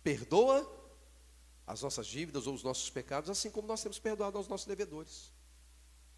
[0.00, 0.64] perdoa
[1.66, 5.32] as nossas dívidas ou os nossos pecados, assim como nós temos perdoado aos nossos devedores.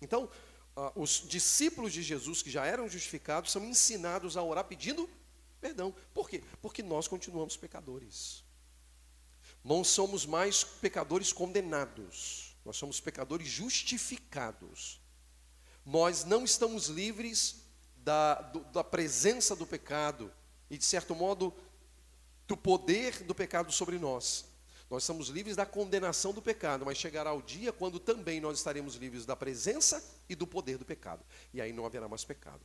[0.03, 0.29] Então,
[0.77, 5.09] uh, os discípulos de Jesus que já eram justificados são ensinados a orar pedindo
[5.59, 5.95] perdão.
[6.13, 6.45] Por quê?
[6.61, 8.45] Porque nós continuamos pecadores.
[9.65, 15.01] Não somos mais pecadores condenados, nós somos pecadores justificados
[15.87, 17.63] nós não estamos livres
[17.99, 20.33] da, do, da presença do pecado
[20.69, 21.55] e, de certo modo,
[22.49, 24.45] do poder do pecado sobre nós.
[24.91, 28.97] Nós estamos livres da condenação do pecado, mas chegará o dia quando também nós estaremos
[28.97, 31.25] livres da presença e do poder do pecado.
[31.55, 32.61] E aí não haverá mais pecado.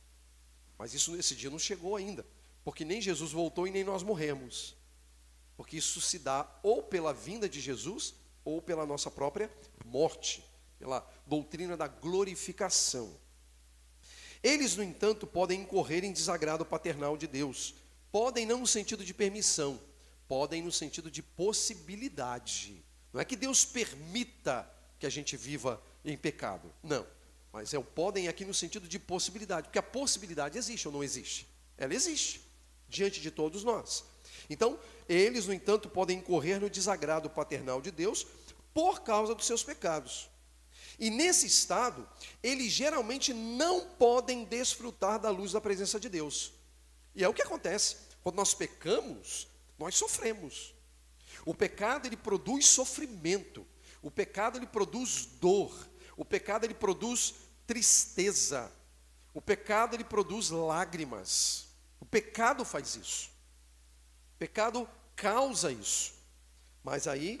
[0.76, 2.26] Mas isso nesse dia não chegou ainda,
[2.64, 4.76] porque nem Jesus voltou e nem nós morremos.
[5.56, 9.50] Porque isso se dá ou pela vinda de Jesus ou pela nossa própria
[9.84, 10.44] morte
[10.82, 13.16] pela doutrina da glorificação.
[14.42, 17.72] Eles, no entanto, podem incorrer em desagrado paternal de Deus.
[18.10, 19.80] Podem não no sentido de permissão,
[20.26, 22.84] podem no sentido de possibilidade.
[23.12, 24.68] Não é que Deus permita
[24.98, 26.74] que a gente viva em pecado.
[26.82, 27.06] Não.
[27.52, 31.04] Mas é o podem aqui no sentido de possibilidade, porque a possibilidade existe ou não
[31.04, 31.46] existe?
[31.78, 32.40] Ela existe
[32.88, 34.04] diante de todos nós.
[34.50, 34.76] Então,
[35.08, 38.26] eles, no entanto, podem incorrer no desagrado paternal de Deus
[38.74, 40.31] por causa dos seus pecados.
[40.98, 42.08] E nesse estado,
[42.42, 46.52] eles geralmente não podem desfrutar da luz da presença de Deus.
[47.14, 47.96] E é o que acontece.
[48.22, 50.74] Quando nós pecamos, nós sofremos.
[51.44, 53.66] O pecado ele produz sofrimento.
[54.00, 55.88] O pecado ele produz dor.
[56.16, 57.34] O pecado ele produz
[57.66, 58.70] tristeza.
[59.34, 61.68] O pecado ele produz lágrimas.
[62.00, 63.30] O pecado faz isso.
[64.34, 66.14] O pecado causa isso.
[66.84, 67.40] Mas aí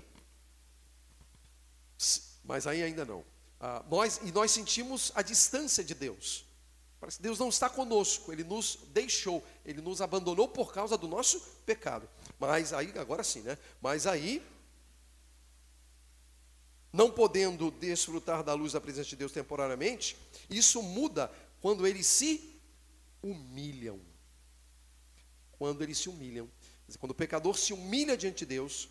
[2.44, 3.24] mas aí ainda não.
[3.64, 6.44] Ah, nós, e nós sentimos a distância de Deus.
[6.98, 11.06] Parece que Deus não está conosco, Ele nos deixou, Ele nos abandonou por causa do
[11.06, 12.08] nosso pecado.
[12.40, 13.56] Mas aí, agora sim, né?
[13.80, 14.42] Mas aí,
[16.92, 20.16] não podendo desfrutar da luz da presença de Deus temporariamente,
[20.50, 22.60] isso muda quando eles se
[23.22, 24.00] humilham.
[25.52, 26.50] Quando eles se humilham.
[26.98, 28.88] Quando o pecador se humilha diante de Deus,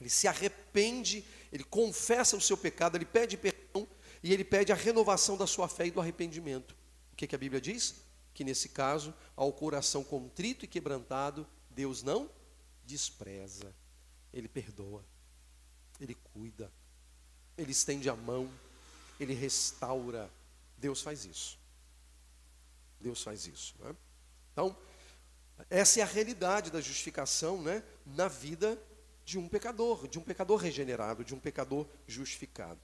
[0.00, 3.86] ele se arrepende, ele confessa o seu pecado, ele pede perdão
[4.24, 6.72] e ele pede a renovação da sua fé e do arrependimento.
[7.12, 8.02] O que, que a Bíblia diz?
[8.34, 12.28] Que nesse caso, ao coração contrito e quebrantado, Deus não
[12.84, 13.72] despreza,
[14.32, 15.06] Ele perdoa,
[16.00, 16.72] Ele cuida.
[17.56, 18.50] ele estende a mão,
[19.20, 20.28] ele restaura.
[20.76, 21.56] Deus faz isso.
[23.00, 23.76] Deus faz isso.
[23.78, 23.94] Né?
[24.52, 24.76] Então,
[25.70, 28.76] essa é a realidade da justificação né, na vida
[29.24, 32.80] de um pecador, de um pecador regenerado, de um pecador justificado.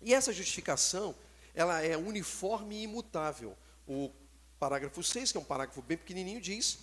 [0.00, 1.14] E essa justificação,
[1.54, 3.56] ela é uniforme e imutável.
[3.86, 4.10] O
[4.58, 6.78] parágrafo 6, que é um parágrafo bem pequenininho, diz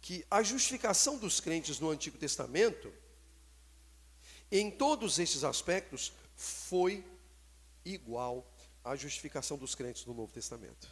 [0.00, 2.92] que a justificação dos crentes no Antigo Testamento,
[4.50, 7.04] em todos estes aspectos, foi
[7.84, 8.46] igual
[8.84, 10.88] à justificação dos crentes no Novo Testamento.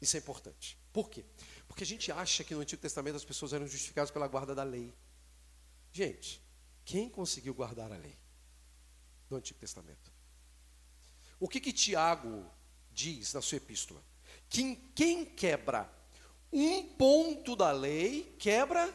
[0.00, 0.78] Isso é importante.
[0.92, 1.24] Por quê?
[1.68, 4.64] Porque a gente acha que no Antigo Testamento as pessoas eram justificadas pela guarda da
[4.64, 4.92] lei.
[5.92, 6.42] Gente,
[6.84, 8.18] quem conseguiu guardar a lei
[9.28, 10.10] do Antigo Testamento?
[11.38, 12.50] O que que Tiago
[12.90, 14.02] diz na sua epístola?
[14.48, 15.88] Que quem quebra
[16.52, 18.92] um ponto da lei, quebra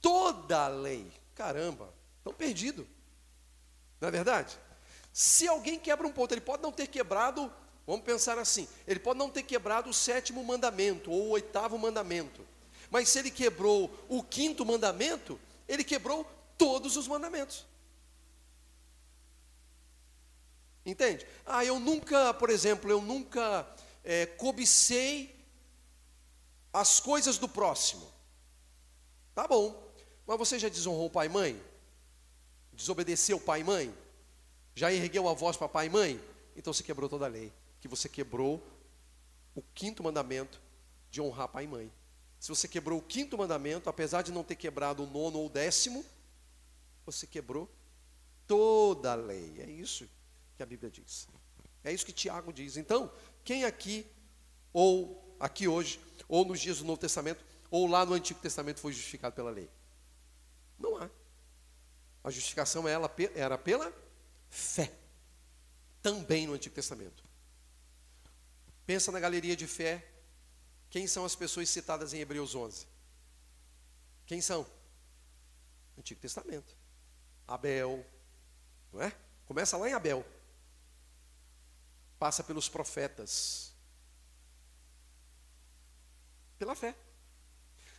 [0.00, 1.10] toda a lei.
[1.34, 2.86] Caramba, estão perdido.
[4.00, 4.58] Não é verdade?
[5.12, 7.52] Se alguém quebra um ponto, ele pode não ter quebrado,
[7.86, 12.46] vamos pensar assim, ele pode não ter quebrado o sétimo mandamento ou o oitavo mandamento.
[12.90, 16.26] Mas se ele quebrou o quinto mandamento, ele quebrou
[16.58, 17.66] todos os mandamentos.
[20.84, 21.26] Entende?
[21.46, 23.66] Ah, eu nunca, por exemplo, eu nunca
[24.04, 25.34] é, cobicei
[26.72, 28.10] as coisas do próximo.
[29.34, 29.90] Tá bom.
[30.26, 31.62] Mas você já desonrou o pai e mãe?
[32.72, 33.94] Desobedeceu o pai e mãe?
[34.74, 36.20] Já ergueu a voz para pai e mãe?
[36.56, 37.52] Então você quebrou toda a lei.
[37.82, 38.66] Que você quebrou
[39.54, 40.58] o quinto mandamento
[41.10, 41.92] de honrar pai e mãe.
[42.40, 45.50] Se você quebrou o quinto mandamento, apesar de não ter quebrado o nono ou o
[45.50, 46.02] décimo,
[47.04, 47.68] você quebrou
[48.46, 49.60] toda a lei.
[49.60, 50.08] É isso
[50.56, 51.28] que a Bíblia diz.
[51.84, 52.76] É isso que Tiago diz.
[52.76, 53.12] Então,
[53.44, 54.06] quem aqui,
[54.72, 58.92] ou aqui hoje, ou nos dias do Novo Testamento, ou lá no Antigo Testamento foi
[58.92, 59.68] justificado pela lei?
[60.78, 61.10] Não há.
[62.24, 63.92] A justificação era pela
[64.48, 64.92] fé.
[66.00, 67.22] Também no Antigo Testamento.
[68.86, 70.06] Pensa na galeria de fé.
[70.90, 72.86] Quem são as pessoas citadas em Hebreus 11?
[74.26, 74.66] Quem são?
[75.98, 76.76] Antigo Testamento.
[77.46, 78.04] Abel,
[78.92, 79.14] não é?
[79.46, 80.24] Começa lá em Abel.
[82.18, 83.72] Passa pelos profetas.
[86.58, 86.94] Pela fé.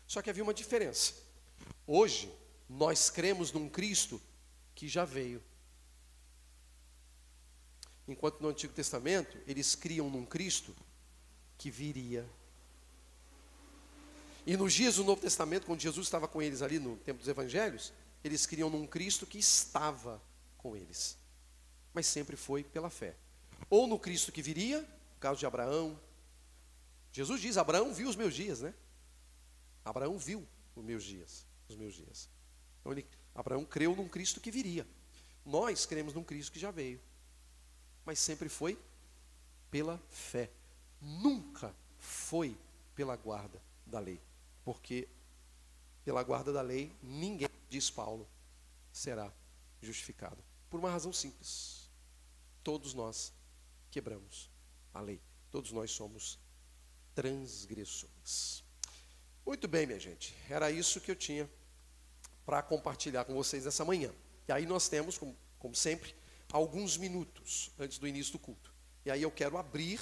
[0.07, 1.13] Só que havia uma diferença.
[1.85, 2.33] Hoje,
[2.69, 4.21] nós cremos num Cristo
[4.73, 5.43] que já veio.
[8.07, 10.75] Enquanto no Antigo Testamento, eles criam num Cristo
[11.57, 12.27] que viria.
[14.45, 17.27] E nos dias do Novo Testamento, quando Jesus estava com eles ali no tempo dos
[17.29, 20.21] Evangelhos, eles criam num Cristo que estava
[20.57, 21.17] com eles.
[21.93, 23.15] Mas sempre foi pela fé.
[23.69, 25.97] Ou no Cristo que viria, no caso de Abraão.
[27.11, 28.73] Jesus diz: Abraão viu os meus dias, né?
[29.85, 32.29] Abraão viu os meus dias, os meus dias.
[32.81, 34.85] Então ele, Abraão creu num Cristo que viria.
[35.45, 36.99] Nós cremos num Cristo que já veio.
[38.05, 38.77] Mas sempre foi
[39.71, 40.49] pela fé.
[41.01, 42.57] Nunca foi
[42.95, 44.21] pela guarda da lei.
[44.63, 45.07] Porque
[46.03, 48.27] pela guarda da lei, ninguém, diz Paulo,
[48.91, 49.31] será
[49.81, 50.37] justificado.
[50.69, 51.89] Por uma razão simples.
[52.63, 53.33] Todos nós
[53.89, 54.49] quebramos
[54.93, 55.21] a lei.
[55.51, 56.39] Todos nós somos
[57.13, 58.63] transgressores.
[59.45, 60.35] Muito bem, minha gente.
[60.49, 61.49] Era isso que eu tinha
[62.45, 64.11] para compartilhar com vocês essa manhã.
[64.47, 66.15] E aí nós temos, como, como sempre,
[66.53, 68.71] alguns minutos antes do início do culto.
[69.03, 69.99] E aí eu quero abrir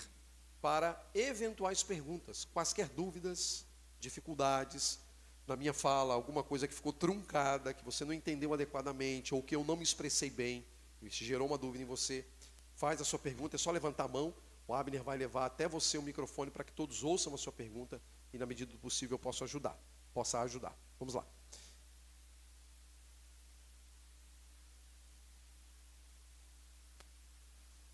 [0.62, 3.66] para eventuais perguntas, quaisquer dúvidas,
[4.00, 5.00] dificuldades
[5.48, 9.56] na minha fala, alguma coisa que ficou truncada, que você não entendeu adequadamente, ou que
[9.56, 10.64] eu não me expressei bem,
[11.10, 12.24] se gerou uma dúvida em você,
[12.76, 14.34] faz a sua pergunta, é só levantar a mão,
[14.68, 18.00] o Abner vai levar até você o microfone para que todos ouçam a sua pergunta
[18.32, 19.78] e na medida do possível eu posso ajudar,
[20.14, 20.78] possa ajudar.
[21.00, 21.26] Vamos lá.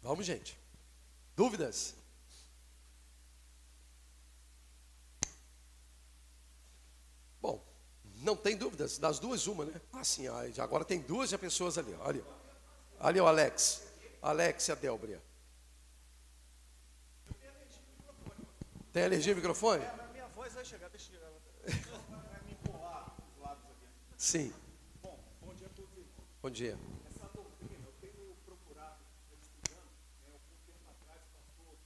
[0.08, 0.58] Vamos, gente.
[1.36, 1.94] Dúvidas?
[7.42, 7.62] Bom,
[8.24, 8.98] não tem dúvidas.
[8.98, 9.82] Das duas, uma, né?
[9.92, 10.28] Ah, sim,
[10.60, 11.94] agora tem duas pessoas ali.
[12.00, 12.24] Olha,
[13.00, 13.84] ali o Alex.
[14.22, 15.22] Alex e a Delbria.
[18.94, 19.84] Tem alergia ao microfone?
[19.84, 21.28] É, minha voz vai chegar, deixa eu chegar.
[22.32, 23.88] Vai me empurrar os lados aqui.
[24.18, 24.54] Sim.
[25.04, 26.06] Bom, bom dia a todos.
[26.42, 26.80] Bom dia.
[27.06, 29.92] Essa doutrina, eu tenho procurado, eu estudando,
[30.24, 31.78] né, algum tempo atrás, o pastor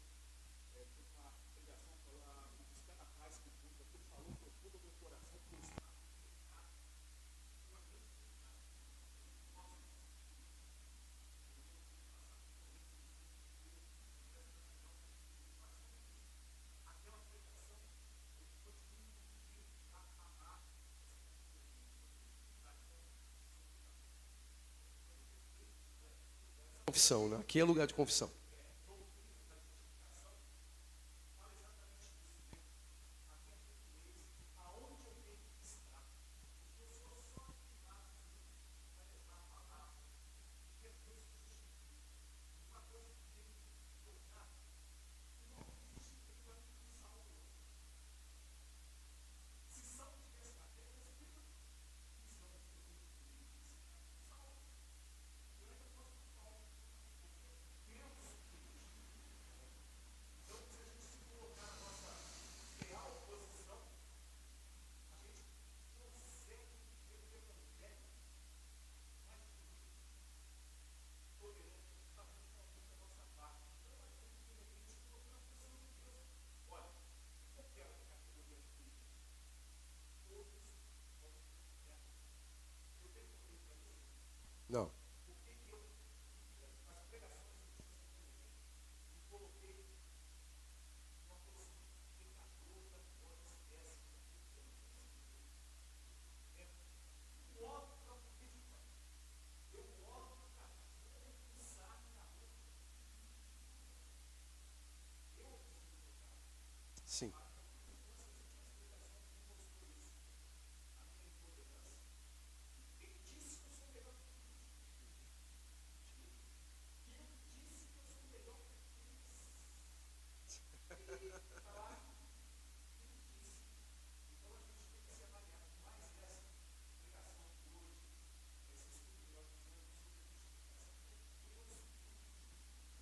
[0.78, 4.96] é, fez uma pregação para buscar a paz com tudo, aquilo falou profundo no meu
[5.02, 5.82] coração, que está
[26.92, 27.38] Confissão, né?
[27.38, 28.30] Aqui é lugar de confissão.
[84.72, 84.90] Não.
[107.06, 107.32] Sim.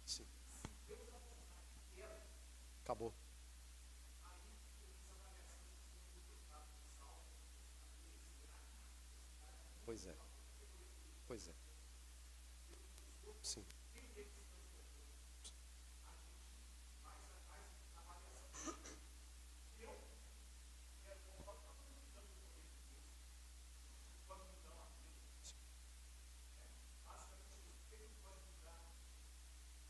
[0.05, 0.25] Sim.
[2.89, 3.13] Acabou.
[9.85, 10.15] Pois é.
[11.27, 11.53] Pois é.
[13.41, 13.63] Sim.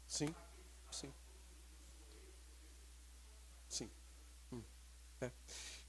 [0.07, 0.35] Sim,
[0.91, 1.13] sim.
[3.69, 3.89] Sim.
[4.51, 4.63] Hum,
[5.21, 5.31] é.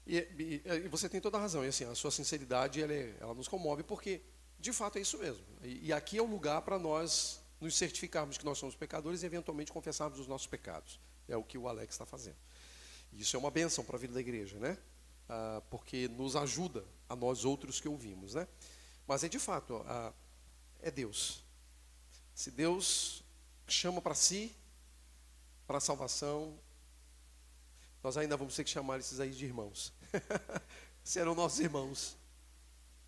[0.05, 1.63] E, e- e você tem toda a razão.
[1.63, 4.21] E assim, a sua sinceridade, ela, é- ela nos comove, porque,
[4.59, 5.45] de fato, é isso mesmo.
[5.63, 9.25] E, e aqui é o lugar para nós nos certificarmos que nós somos pecadores e,
[9.25, 10.99] eventualmente, confessarmos os nossos pecados.
[11.27, 12.35] É o que o Alex está fazendo.
[13.13, 14.77] Isso é uma benção para a vida da igreja, né?
[15.29, 18.47] Ah, porque nos ajuda a nós outros que ouvimos, né?
[19.07, 20.13] Mas é, de fato, ah,
[20.81, 21.43] é Deus.
[22.33, 23.23] Se Deus
[23.67, 24.55] chama para si,
[25.67, 26.57] para a salvação,
[28.03, 29.93] nós ainda vamos ter que chamar esses aí de irmãos.
[31.03, 32.17] Serão nossos irmãos.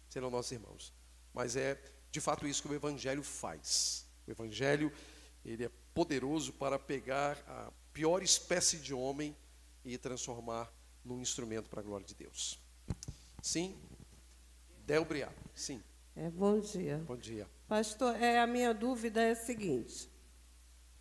[0.10, 0.94] Serão nossos irmãos.
[1.34, 1.80] Mas é
[2.12, 4.06] de fato isso que o Evangelho faz.
[4.28, 4.92] O Evangelho,
[5.44, 9.36] ele é poderoso para pegar a pior espécie de homem
[9.84, 10.72] e transformar
[11.04, 12.60] num instrumento para a glória de Deus.
[13.42, 13.76] Sim?
[14.86, 15.42] Del Briato.
[15.56, 15.82] Sim.
[16.16, 17.04] É, bom dia.
[17.08, 17.50] Bom dia.
[17.68, 20.10] Pastor, é, a minha dúvida é a seguinte: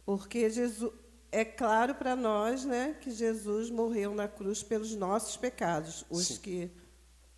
[0.05, 0.93] porque Jesus,
[1.33, 6.37] é claro para nós né, que Jesus morreu na cruz pelos nossos pecados, os Sim.
[6.41, 6.71] que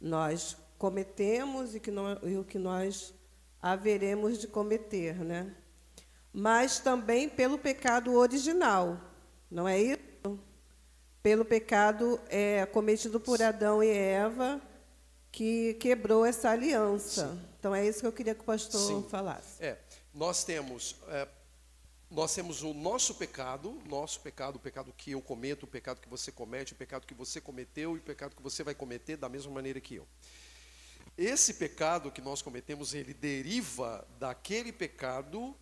[0.01, 3.15] nós cometemos e, que nó- e o que nós
[3.63, 5.55] haveremos de cometer, né?
[6.33, 9.01] Mas também pelo pecado original,
[9.51, 10.39] não é isso?
[11.23, 14.61] Pelo pecado é, cometido por Adão e Eva,
[15.31, 17.39] que quebrou essa aliança.
[17.59, 19.07] Então é isso que eu queria que o pastor Sim.
[19.09, 19.63] falasse.
[19.65, 19.79] É,
[20.13, 21.27] nós temos, é,
[22.11, 26.09] nós temos o nosso pecado, nosso pecado, o pecado que eu cometo, o pecado que
[26.09, 29.29] você comete, o pecado que você cometeu e o pecado que você vai cometer da
[29.29, 30.07] mesma maneira que eu.
[31.17, 35.57] Esse pecado que nós cometemos, ele deriva daquele pecado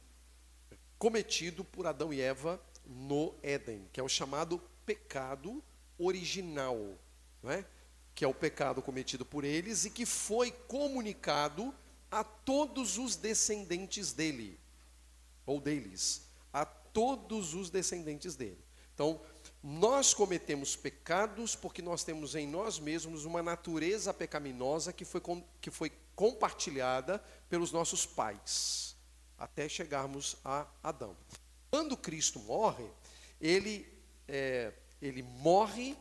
[0.99, 5.63] cometido por Adão e Eva no Éden, que é o chamado pecado
[5.99, 6.99] original,
[7.43, 7.65] não é?
[8.15, 11.75] que é o pecado cometido por eles e que foi comunicado
[12.11, 14.61] a todos os descendentes dele,
[15.47, 16.29] ou deles,
[16.93, 18.63] todos os descendentes dele.
[18.95, 19.21] Então,
[19.63, 25.45] nós cometemos pecados porque nós temos em nós mesmos uma natureza pecaminosa que foi, com-
[25.61, 27.19] que foi compartilhada
[27.49, 28.97] pelos nossos pais,
[29.39, 31.17] até chegarmos a Adão.
[31.71, 32.85] Quando Cristo morre,
[33.41, 33.87] ele,
[34.29, 35.97] é, ele morre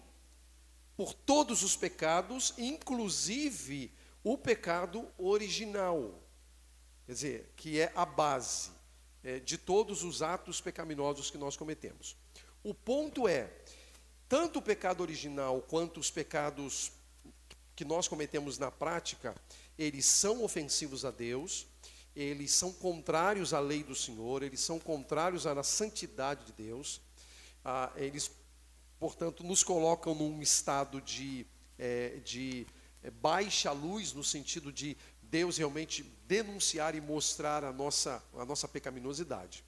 [0.97, 3.91] por todos os pecados, inclusive
[4.23, 6.21] o pecado original,
[7.05, 8.71] quer dizer, que é a base
[9.23, 12.15] é, de todos os atos pecaminosos que nós cometemos.
[12.63, 13.51] O ponto é,
[14.27, 16.91] tanto o pecado original quanto os pecados
[17.75, 19.35] que nós cometemos na prática,
[19.77, 21.67] eles são ofensivos a Deus
[22.15, 27.01] eles são contrários à lei do Senhor, eles são contrários à santidade de Deus,
[27.63, 28.31] ah, eles,
[28.99, 31.45] portanto, nos colocam num estado de,
[31.77, 32.67] é, de
[33.01, 34.97] é, baixa luz, no sentido de
[35.31, 39.63] Deus realmente denunciar e mostrar a nossa, a nossa pecaminosidade.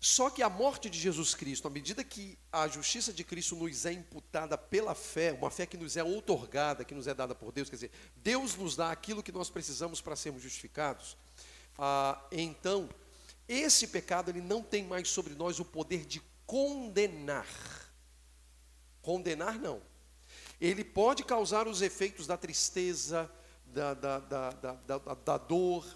[0.00, 3.86] Só que a morte de Jesus Cristo, à medida que a justiça de Cristo nos
[3.86, 7.52] é imputada pela fé, uma fé que nos é outorgada, que nos é dada por
[7.52, 11.16] Deus, quer dizer, Deus nos dá aquilo que nós precisamos para sermos justificados,
[11.78, 12.88] ah, então,
[13.48, 17.46] esse pecado ele não tem mais sobre nós o poder de condenar.
[19.00, 19.80] Condenar não.
[20.60, 23.30] Ele pode causar os efeitos da tristeza,
[23.72, 25.86] da, da, da, da, da dor,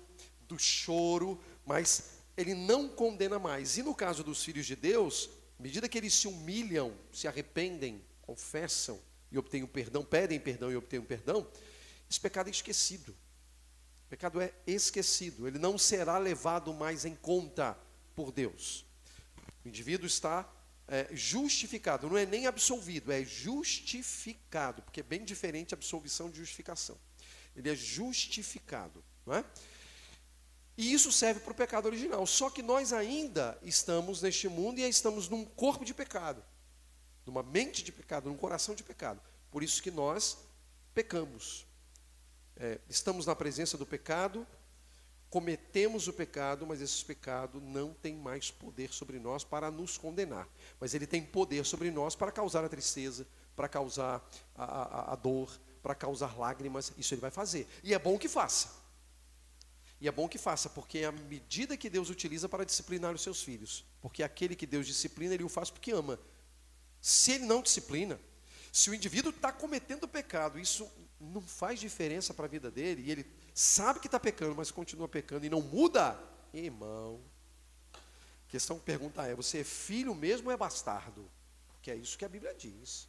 [0.48, 3.76] do choro, mas ele não condena mais.
[3.76, 8.02] E no caso dos filhos de Deus, à medida que eles se humilham, se arrependem,
[8.22, 9.00] confessam
[9.30, 11.46] e obtêm o perdão, pedem perdão e obtêm o perdão,
[12.08, 13.10] esse pecado é esquecido.
[14.06, 17.76] O pecado é esquecido, ele não será levado mais em conta
[18.14, 18.84] por Deus.
[19.64, 20.48] O indivíduo está
[20.86, 26.38] é, justificado, não é nem absolvido, é justificado, porque é bem diferente a absolvição de
[26.38, 26.98] justificação.
[27.54, 29.44] Ele é justificado, não é?
[30.76, 32.26] E isso serve para o pecado original.
[32.26, 36.44] Só que nós ainda estamos neste mundo e estamos num corpo de pecado,
[37.24, 39.20] numa mente de pecado, num coração de pecado.
[39.50, 40.38] Por isso que nós
[40.92, 41.66] pecamos.
[42.56, 44.46] É, estamos na presença do pecado,
[45.30, 50.48] cometemos o pecado, mas esse pecado não tem mais poder sobre nós para nos condenar.
[50.80, 55.16] Mas ele tem poder sobre nós para causar a tristeza, para causar a, a, a
[55.16, 56.92] dor, para causar lágrimas.
[56.96, 57.68] Isso ele vai fazer.
[57.82, 58.70] E é bom que faça.
[60.00, 63.22] E é bom que faça, porque é a medida que Deus utiliza para disciplinar os
[63.22, 63.84] seus filhos.
[64.00, 66.18] Porque aquele que Deus disciplina, ele o faz porque ama.
[67.02, 68.18] Se ele não disciplina,
[68.72, 73.10] se o indivíduo está cometendo pecado, isso não faz diferença para a vida dele, e
[73.10, 76.18] ele sabe que está pecando, mas continua pecando e não muda,
[76.52, 77.20] irmão.
[77.92, 81.30] A questão que pergunta é: você é filho mesmo ou é bastardo?
[81.68, 83.06] Porque é isso que a Bíblia diz.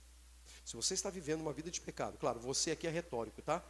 [0.65, 3.63] Se você está vivendo uma vida de pecado, claro, você aqui é retórico, tá?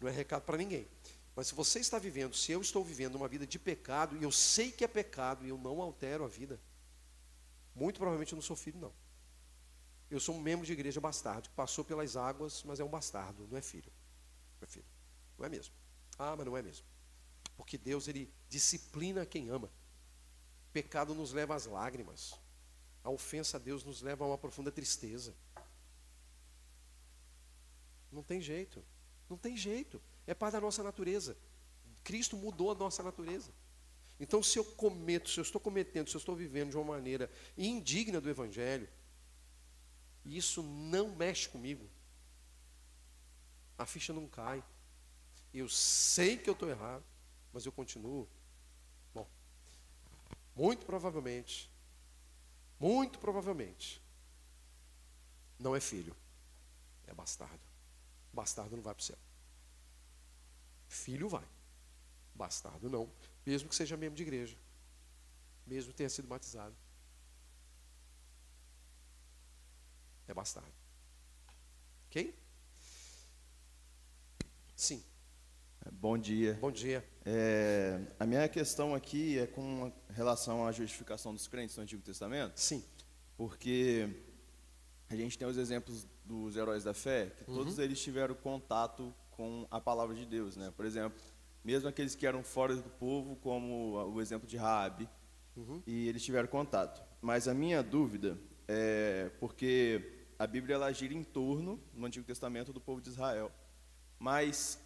[0.00, 0.88] Não é recado para ninguém.
[1.36, 4.32] Mas se você está vivendo, se eu estou vivendo uma vida de pecado, e eu
[4.32, 6.58] sei que é pecado, e eu não altero a vida,
[7.74, 8.92] muito provavelmente eu não sou filho, não.
[10.10, 13.46] Eu sou um membro de igreja bastardo, que passou pelas águas, mas é um bastardo,
[13.50, 13.92] não é filho.
[14.58, 14.86] Não é filho.
[15.36, 15.74] Não é mesmo.
[16.18, 16.86] Ah, mas não é mesmo.
[17.58, 19.70] Porque Deus, Ele disciplina quem ama.
[20.72, 22.34] Pecado nos leva às lágrimas.
[23.04, 25.34] A ofensa a Deus nos leva a uma profunda tristeza.
[28.10, 28.84] Não tem jeito.
[29.28, 30.00] Não tem jeito.
[30.26, 31.36] É parte da nossa natureza.
[32.02, 33.52] Cristo mudou a nossa natureza.
[34.20, 37.30] Então, se eu cometo, se eu estou cometendo, se eu estou vivendo de uma maneira
[37.56, 38.88] indigna do Evangelho,
[40.24, 41.88] isso não mexe comigo,
[43.76, 44.62] a ficha não cai.
[45.54, 47.04] Eu sei que eu estou errado,
[47.52, 48.28] mas eu continuo.
[49.14, 49.26] Bom,
[50.54, 51.70] muito provavelmente,
[52.78, 54.02] muito provavelmente,
[55.58, 56.14] não é filho,
[57.06, 57.67] é bastardo.
[58.38, 59.18] Bastardo não vai para o céu.
[60.86, 61.44] Filho vai.
[62.32, 63.10] Bastardo não.
[63.44, 64.56] Mesmo que seja membro de igreja.
[65.66, 66.76] Mesmo que tenha sido batizado.
[70.28, 70.72] É bastardo.
[72.06, 72.32] Ok?
[74.76, 75.02] Sim.
[75.84, 76.54] É, bom dia.
[76.60, 77.04] Bom dia.
[77.24, 82.56] É, a minha questão aqui é com relação à justificação dos crentes no Antigo Testamento.
[82.60, 82.84] Sim.
[83.36, 84.08] Porque
[85.08, 87.56] a gente tem os exemplos dos heróis da fé, que uhum.
[87.56, 90.70] todos eles tiveram contato com a palavra de Deus, né?
[90.76, 91.18] Por exemplo,
[91.64, 95.08] mesmo aqueles que eram fora do povo, como o exemplo de Raabe,
[95.56, 95.82] uhum.
[95.86, 97.02] e eles tiveram contato.
[97.22, 102.72] Mas a minha dúvida é porque a Bíblia ela gira em torno no Antigo Testamento
[102.72, 103.50] do povo de Israel.
[104.18, 104.78] Mas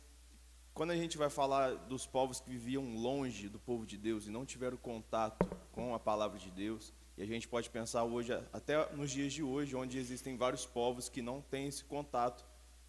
[0.73, 4.31] quando a gente vai falar dos povos que viviam longe do povo de Deus e
[4.31, 8.91] não tiveram contato com a palavra de Deus, e a gente pode pensar hoje, até
[8.95, 12.45] nos dias de hoje, onde existem vários povos que não têm esse contato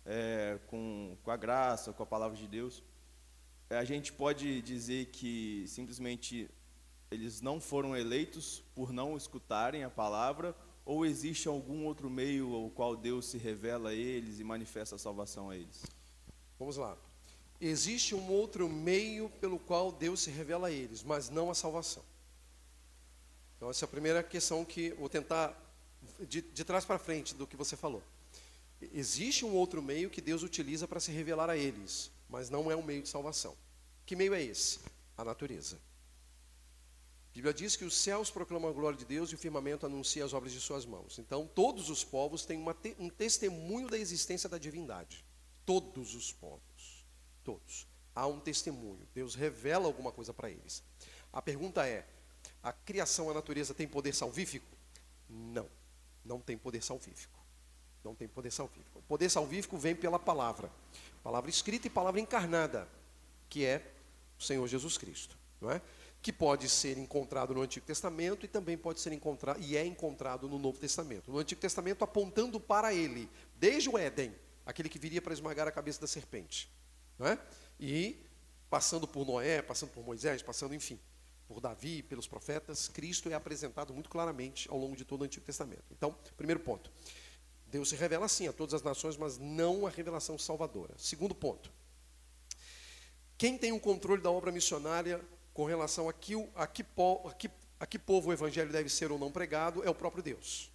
[0.06, 2.82] é, com, com a graça, com a palavra de Deus,
[3.70, 6.50] é, a gente pode dizer que simplesmente
[7.12, 10.56] eles não foram eleitos por não escutarem a palavra,
[10.86, 15.00] ou existe algum outro meio ao qual Deus se revela a eles e manifesta a
[15.00, 15.84] salvação a eles?
[16.58, 16.98] Vamos lá.
[17.60, 22.04] Existe um outro meio pelo qual Deus se revela a eles, mas não a salvação.
[23.64, 25.58] Então, essa é a primeira questão que vou tentar,
[26.28, 28.04] de, de trás para frente do que você falou.
[28.94, 32.76] Existe um outro meio que Deus utiliza para se revelar a eles, mas não é
[32.76, 33.56] um meio de salvação.
[34.06, 34.80] Que meio é esse?
[35.16, 35.78] A natureza.
[35.78, 40.26] A Bíblia diz que os céus proclamam a glória de Deus e o firmamento anuncia
[40.26, 41.18] as obras de suas mãos.
[41.18, 45.24] Então, todos os povos têm te um testemunho da existência da divindade.
[45.66, 47.06] Todos os povos.
[47.46, 47.88] Todos.
[48.14, 49.08] há um testemunho.
[49.16, 50.84] Deus revela alguma coisa para eles.
[51.32, 52.06] A pergunta é:
[52.64, 54.66] a criação, a natureza tem poder salvífico?
[55.30, 55.70] Não,
[56.24, 57.38] não tem poder salvífico.
[58.04, 59.00] Não tem poder salvífico.
[59.00, 60.72] O poder salvífico vem pela palavra,
[61.22, 62.88] palavra escrita e palavra encarnada,
[63.50, 63.82] que é
[64.40, 65.82] o Senhor Jesus Cristo, não é?
[66.22, 70.48] Que pode ser encontrado no Antigo Testamento e também pode ser encontrado e é encontrado
[70.48, 71.32] no Novo Testamento.
[71.32, 74.34] No Antigo Testamento apontando para ele, desde o Éden,
[74.66, 76.70] aquele que viria para esmagar a cabeça da serpente,
[77.20, 77.38] não é?
[77.80, 78.26] E
[78.70, 81.00] passando por Noé, passando por Moisés, passando, enfim,
[81.48, 85.46] por Davi, pelos profetas, Cristo é apresentado muito claramente ao longo de todo o Antigo
[85.46, 85.84] Testamento.
[85.92, 86.92] Então, primeiro ponto.
[87.68, 90.94] Deus se revela sim a todas as nações, mas não a revelação salvadora.
[90.98, 91.72] Segundo ponto.
[93.38, 95.20] Quem tem o controle da obra missionária
[95.54, 96.84] com relação a que, a, que,
[97.26, 100.24] a, que, a que povo o evangelho deve ser ou não pregado é o próprio
[100.24, 100.72] Deus.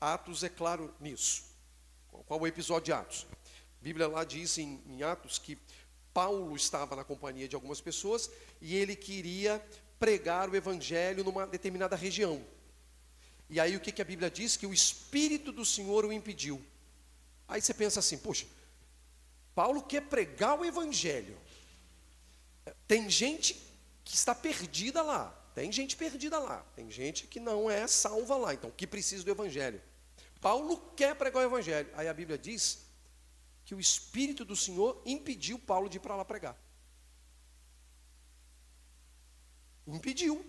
[0.00, 1.44] Atos é claro nisso.
[2.26, 3.26] Qual o episódio de Atos?
[3.32, 5.58] A Bíblia lá diz em, em Atos que
[6.12, 9.64] Paulo estava na companhia de algumas pessoas e ele queria
[10.02, 12.44] pregar o evangelho numa determinada região.
[13.48, 14.56] E aí o que, que a Bíblia diz?
[14.56, 16.60] Que o Espírito do Senhor o impediu.
[17.46, 18.44] Aí você pensa assim, poxa,
[19.54, 21.38] Paulo quer pregar o evangelho.
[22.88, 23.54] Tem gente
[24.02, 25.30] que está perdida lá.
[25.54, 26.66] Tem gente perdida lá.
[26.74, 29.80] Tem gente que não é salva lá, então que precisa do evangelho.
[30.40, 31.88] Paulo quer pregar o evangelho.
[31.94, 32.86] Aí a Bíblia diz
[33.64, 36.56] que o Espírito do Senhor impediu Paulo de ir para lá pregar.
[39.86, 40.44] Impediu.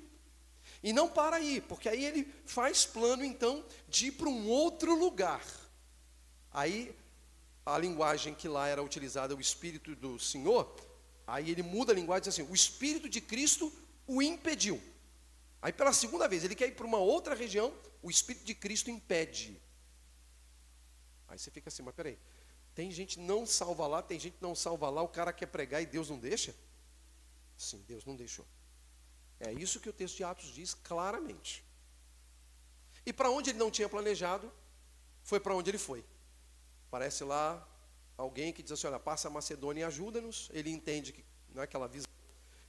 [0.81, 4.93] E não para aí, porque aí ele faz plano então de ir para um outro
[4.93, 5.45] lugar.
[6.51, 6.95] Aí
[7.65, 10.75] a linguagem que lá era utilizada, o Espírito do Senhor,
[11.25, 13.71] aí ele muda a linguagem e diz assim: o Espírito de Cristo
[14.05, 14.81] o impediu.
[15.61, 18.91] Aí pela segunda vez, ele quer ir para uma outra região, o Espírito de Cristo
[18.91, 19.61] impede.
[21.29, 22.19] Aí você fica assim, mas peraí,
[22.75, 25.85] tem gente não salva lá, tem gente não salva lá, o cara quer pregar e
[25.85, 26.53] Deus não deixa?
[27.57, 28.45] Sim, Deus não deixou.
[29.47, 31.63] É isso que o texto de Atos diz claramente.
[33.05, 34.51] E para onde ele não tinha planejado,
[35.23, 36.03] foi para onde ele foi.
[36.89, 37.67] Parece lá
[38.17, 40.49] alguém que diz assim: olha, passa a Macedônia e ajuda-nos.
[40.53, 41.23] Ele entende que
[41.53, 42.07] não é aquela visão.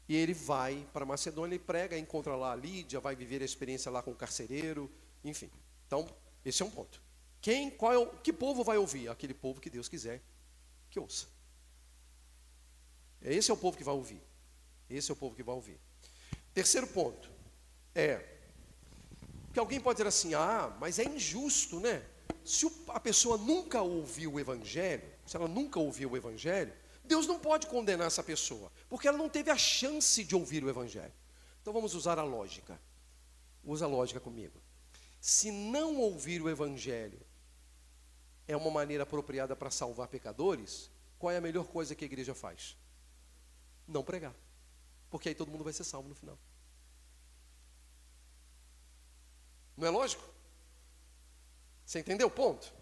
[0.08, 3.90] E ele vai para Macedônia e prega, encontra lá a Lídia, vai viver a experiência
[3.90, 4.90] lá com o carcereiro,
[5.24, 5.50] enfim.
[5.86, 6.06] Então,
[6.44, 7.00] esse é um ponto.
[7.40, 9.08] Quem, qual é o, que povo vai ouvir?
[9.08, 10.22] Aquele povo que Deus quiser
[10.90, 11.26] que ouça.
[13.20, 14.22] Esse é o povo que vai ouvir.
[14.88, 15.80] Esse é o povo que vai ouvir.
[16.54, 17.28] Terceiro ponto
[17.94, 18.24] é
[19.52, 22.04] que alguém pode dizer assim: ah, mas é injusto, né?
[22.44, 26.72] Se a pessoa nunca ouviu o Evangelho, se ela nunca ouviu o Evangelho,
[27.04, 30.68] Deus não pode condenar essa pessoa, porque ela não teve a chance de ouvir o
[30.68, 31.12] Evangelho.
[31.60, 32.80] Então vamos usar a lógica.
[33.64, 34.60] Usa a lógica comigo.
[35.20, 37.20] Se não ouvir o Evangelho
[38.46, 42.34] é uma maneira apropriada para salvar pecadores, qual é a melhor coisa que a igreja
[42.34, 42.76] faz?
[43.88, 44.34] Não pregar.
[45.14, 46.36] Porque aí todo mundo vai ser salvo no final.
[49.76, 50.24] Não é lógico?
[51.86, 52.74] Você entendeu o ponto?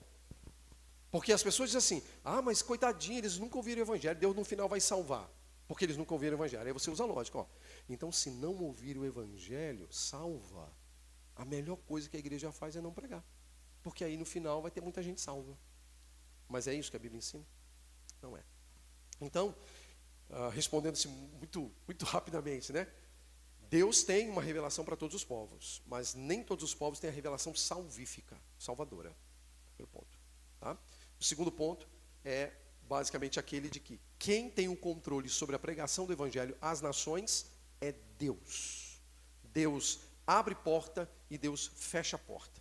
[1.11, 4.47] Porque as pessoas dizem assim: ah, mas coitadinho, eles nunca ouviram o evangelho, Deus no
[4.47, 5.31] final vai salvar.
[5.69, 6.67] Porque eles nunca ouviram o evangelho.
[6.67, 7.47] Aí você usa a lógica, ó.
[7.87, 10.73] Então, se não ouvir o evangelho, salva.
[11.37, 13.23] A melhor coisa que a igreja faz é não pregar.
[13.83, 15.55] Porque aí no final vai ter muita gente salva.
[16.49, 17.45] Mas é isso que a Bíblia ensina?
[18.23, 18.43] Não é.
[19.21, 19.55] Então,
[20.31, 22.87] uh, respondendo-se muito, muito rapidamente, né?
[23.73, 27.13] Deus tem uma revelação para todos os povos, mas nem todos os povos têm a
[27.13, 29.17] revelação salvífica, salvadora.
[29.75, 30.19] Primeiro ponto.
[30.61, 30.77] Tá?
[31.19, 31.89] O segundo ponto
[32.23, 32.53] é
[32.83, 37.47] basicamente aquele de que quem tem o controle sobre a pregação do evangelho às nações
[37.81, 39.01] é Deus.
[39.45, 42.61] Deus abre porta e Deus fecha a porta.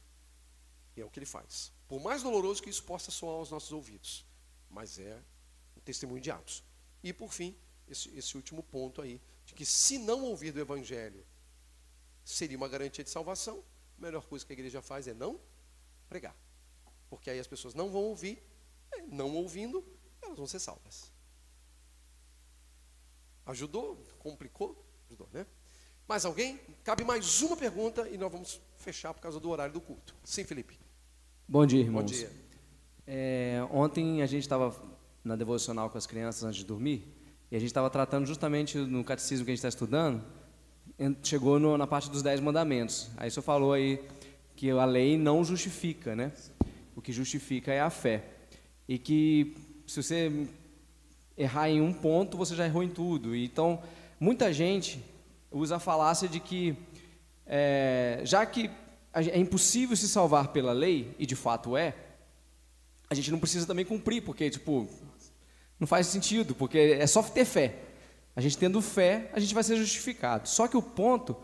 [0.95, 1.71] E é o que ele faz.
[1.87, 4.25] Por mais doloroso que isso possa soar aos nossos ouvidos.
[4.69, 5.21] Mas é
[5.75, 6.63] o testemunho de Atos.
[7.03, 7.55] E por fim,
[7.87, 11.25] esse, esse último ponto aí, de que se não ouvir do Evangelho
[12.23, 13.63] seria uma garantia de salvação,
[13.97, 15.39] a melhor coisa que a igreja faz é não
[16.07, 16.35] pregar.
[17.09, 18.41] Porque aí as pessoas não vão ouvir,
[19.07, 19.83] não ouvindo,
[20.21, 21.11] elas vão ser salvas.
[23.45, 23.97] Ajudou?
[24.19, 24.85] Complicou?
[25.07, 25.45] Ajudou, né?
[26.07, 26.59] Mais alguém?
[26.83, 30.15] Cabe mais uma pergunta e nós vamos fechar por causa do horário do culto.
[30.23, 30.79] Sim, Felipe.
[31.47, 32.03] Bom dia, irmãos.
[32.03, 32.31] Bom dia.
[33.05, 34.71] É, ontem a gente estava
[35.23, 39.03] na devocional com as crianças antes de dormir e a gente estava tratando justamente no
[39.03, 40.23] catecismo que a gente está estudando,
[41.21, 43.11] chegou no, na parte dos dez mandamentos.
[43.17, 44.01] Aí o senhor falou aí
[44.55, 46.31] que a lei não justifica, né?
[46.95, 48.23] O que justifica é a fé.
[48.87, 49.53] E que
[49.85, 50.47] se você
[51.37, 53.35] errar em um ponto, você já errou em tudo.
[53.35, 53.83] Então,
[54.17, 55.03] muita gente
[55.51, 56.77] usa a falácia de que,
[57.45, 58.71] é, já que
[59.13, 61.93] é impossível se salvar pela lei, e de fato é,
[63.09, 64.87] a gente não precisa também cumprir, porque, tipo,
[65.81, 67.73] não faz sentido, porque é só ter fé.
[68.35, 70.47] A gente tendo fé, a gente vai ser justificado.
[70.47, 71.35] Só que o ponto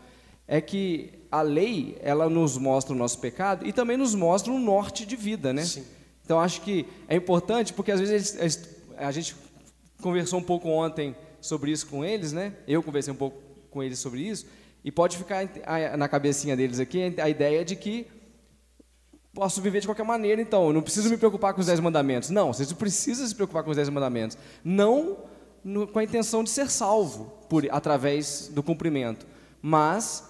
[0.46, 4.60] é que a lei, ela nos mostra o nosso pecado e também nos mostra um
[4.60, 5.64] norte de vida, né?
[5.64, 5.84] Sim.
[6.24, 8.64] Então acho que é importante porque às vezes
[8.96, 9.34] a gente
[10.00, 12.52] conversou um pouco ontem sobre isso com eles, né?
[12.66, 14.46] Eu conversei um pouco com eles sobre isso
[14.84, 15.48] e pode ficar
[15.98, 18.06] na cabecinha deles aqui a ideia de que
[19.32, 22.30] posso viver de qualquer maneira, então eu não preciso me preocupar com os dez mandamentos.
[22.30, 25.24] Não, você precisa se preocupar com os dez mandamentos, não
[25.62, 29.26] no- com a intenção de ser salvo por através do cumprimento,
[29.62, 30.24] mas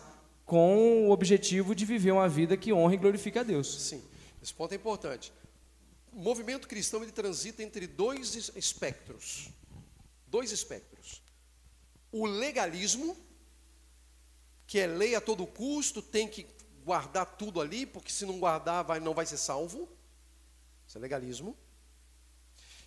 [0.45, 3.83] com o objetivo de viver uma vida que honra e glorifique a Deus.
[3.83, 4.03] Sim,
[4.43, 5.33] esse ponto é importante.
[6.13, 9.51] O movimento cristão ele transita entre dois es- espectros.
[10.27, 11.23] Dois espectros.
[12.11, 13.15] O legalismo,
[14.67, 16.47] que é lei a todo custo, tem que
[16.89, 19.87] guardar tudo ali, porque se não guardar vai, não vai ser salvo.
[20.87, 21.55] Isso é legalismo.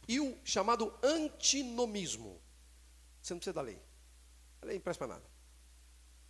[0.07, 2.41] E o chamado antinomismo.
[3.21, 3.79] Você não precisa da lei.
[4.59, 5.25] A lei não presta para nada.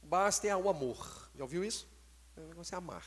[0.03, 1.31] Basta é o amor.
[1.33, 1.87] Já ouviu isso?
[2.35, 3.05] O negócio é amar.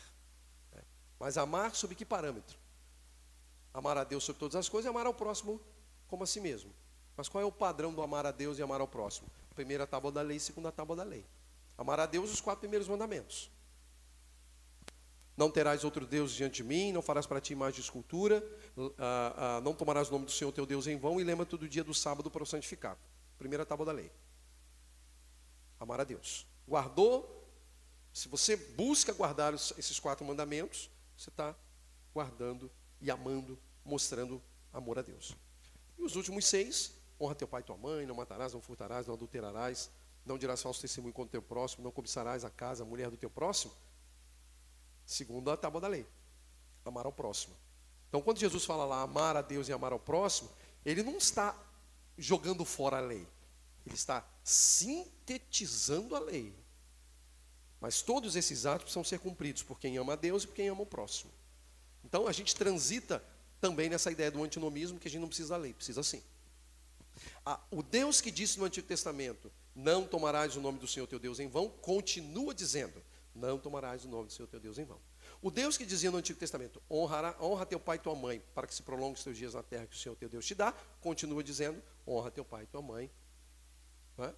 [1.21, 2.59] Mas amar sob que parâmetro?
[3.73, 5.61] Amar a Deus sobre todas as coisas e amar ao próximo
[6.07, 6.73] como a si mesmo.
[7.17, 9.29] Mas qual é o padrão do amar a Deus e amar ao próximo?
[9.55, 11.27] Primeira tábua da lei, segunda tábua da lei.
[11.77, 13.51] Amar a Deus, os quatro primeiros mandamentos.
[15.37, 18.45] Não terás outro Deus diante de mim, não farás para ti imagem de escultura,
[18.99, 21.69] ah, ah, não tomarás o nome do Senhor teu Deus em vão e lembra-te do
[21.69, 22.97] dia do sábado para o santificar.
[23.37, 24.13] Primeira tábua da lei.
[25.81, 26.47] Amar a Deus.
[26.67, 27.51] Guardou,
[28.13, 31.55] se você busca guardar esses quatro mandamentos, você está
[32.15, 32.71] guardando
[33.01, 34.41] e amando, mostrando
[34.73, 35.35] amor a Deus.
[35.99, 39.15] E os últimos seis, honra teu pai e tua mãe, não matarás, não furtarás, não
[39.15, 39.91] adulterarás,
[40.25, 43.17] não dirás falso testemunho contra o teu próximo, não cobiçarás a casa, a mulher do
[43.17, 43.73] teu próximo.
[45.07, 46.07] Segundo a tábua da lei,
[46.85, 47.55] amar ao próximo.
[48.09, 50.51] Então, quando Jesus fala lá amar a Deus e amar ao próximo,
[50.85, 51.57] ele não está
[52.17, 53.27] jogando fora a lei,
[53.85, 56.55] ele está sintetizando a lei.
[57.81, 60.69] Mas todos esses atos precisam ser cumpridos por quem ama a Deus e por quem
[60.69, 61.31] ama o próximo.
[62.05, 63.23] Então a gente transita
[63.61, 66.23] também nessa ideia do antinomismo que a gente não precisa da lei, precisa sim.
[67.45, 71.19] Ah, o Deus que disse no Antigo Testamento, não tomarás o nome do Senhor teu
[71.19, 73.03] Deus em vão, continua dizendo,
[73.35, 75.01] não tomarás o nome do Senhor teu Deus em vão.
[75.43, 78.67] O Deus que dizia no Antigo Testamento, honrará, honra teu pai e tua mãe, para
[78.67, 80.73] que se prolongue os teus dias na terra que o Senhor teu Deus te dá,
[81.01, 83.11] continua dizendo, honra teu pai e tua mãe.
[84.19, 84.33] É?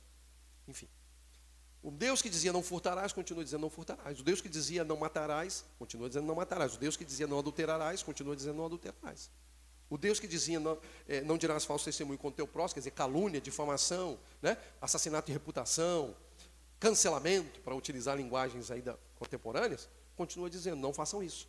[0.66, 0.88] Enfim.
[1.82, 4.18] O Deus que dizia não furtarás, continua dizendo não furtarás.
[4.18, 6.74] O Deus que dizia não matarás, continua dizendo não matarás.
[6.74, 9.30] O Deus que dizia não adulterarás, continua dizendo não adulterarás.
[9.88, 10.76] O Deus que dizia não,
[11.06, 14.58] eh, não dirás falso testemunho contra teu próximo, quer dizer, calúnia, difamação, né?
[14.80, 16.16] assassinato de reputação,
[16.78, 21.48] cancelamento, para utilizar linguagens aí da, contemporâneas, continua dizendo, não façam isso.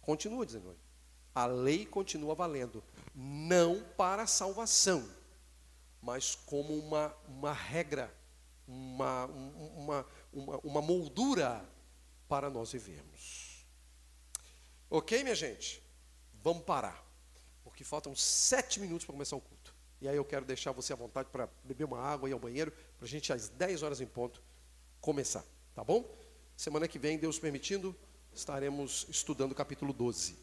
[0.00, 0.76] Continua dizendo.
[1.34, 2.82] A lei continua valendo.
[3.14, 5.08] Não para a salvação,
[6.00, 8.12] mas como uma, uma regra,
[8.66, 11.64] uma, um- uma, uma, uma moldura
[12.28, 13.66] para nós vivermos.
[14.90, 15.82] Ok, minha gente?
[16.42, 17.02] Vamos parar,
[17.62, 19.61] porque faltam sete minutos para começar o culto.
[20.02, 22.40] E aí eu quero deixar você à vontade para beber uma água e ir ao
[22.40, 24.42] banheiro, para a gente às 10 horas em ponto
[25.00, 25.44] começar,
[25.76, 26.04] tá bom?
[26.56, 27.94] Semana que vem, Deus permitindo,
[28.34, 30.36] estaremos estudando o capítulo 12.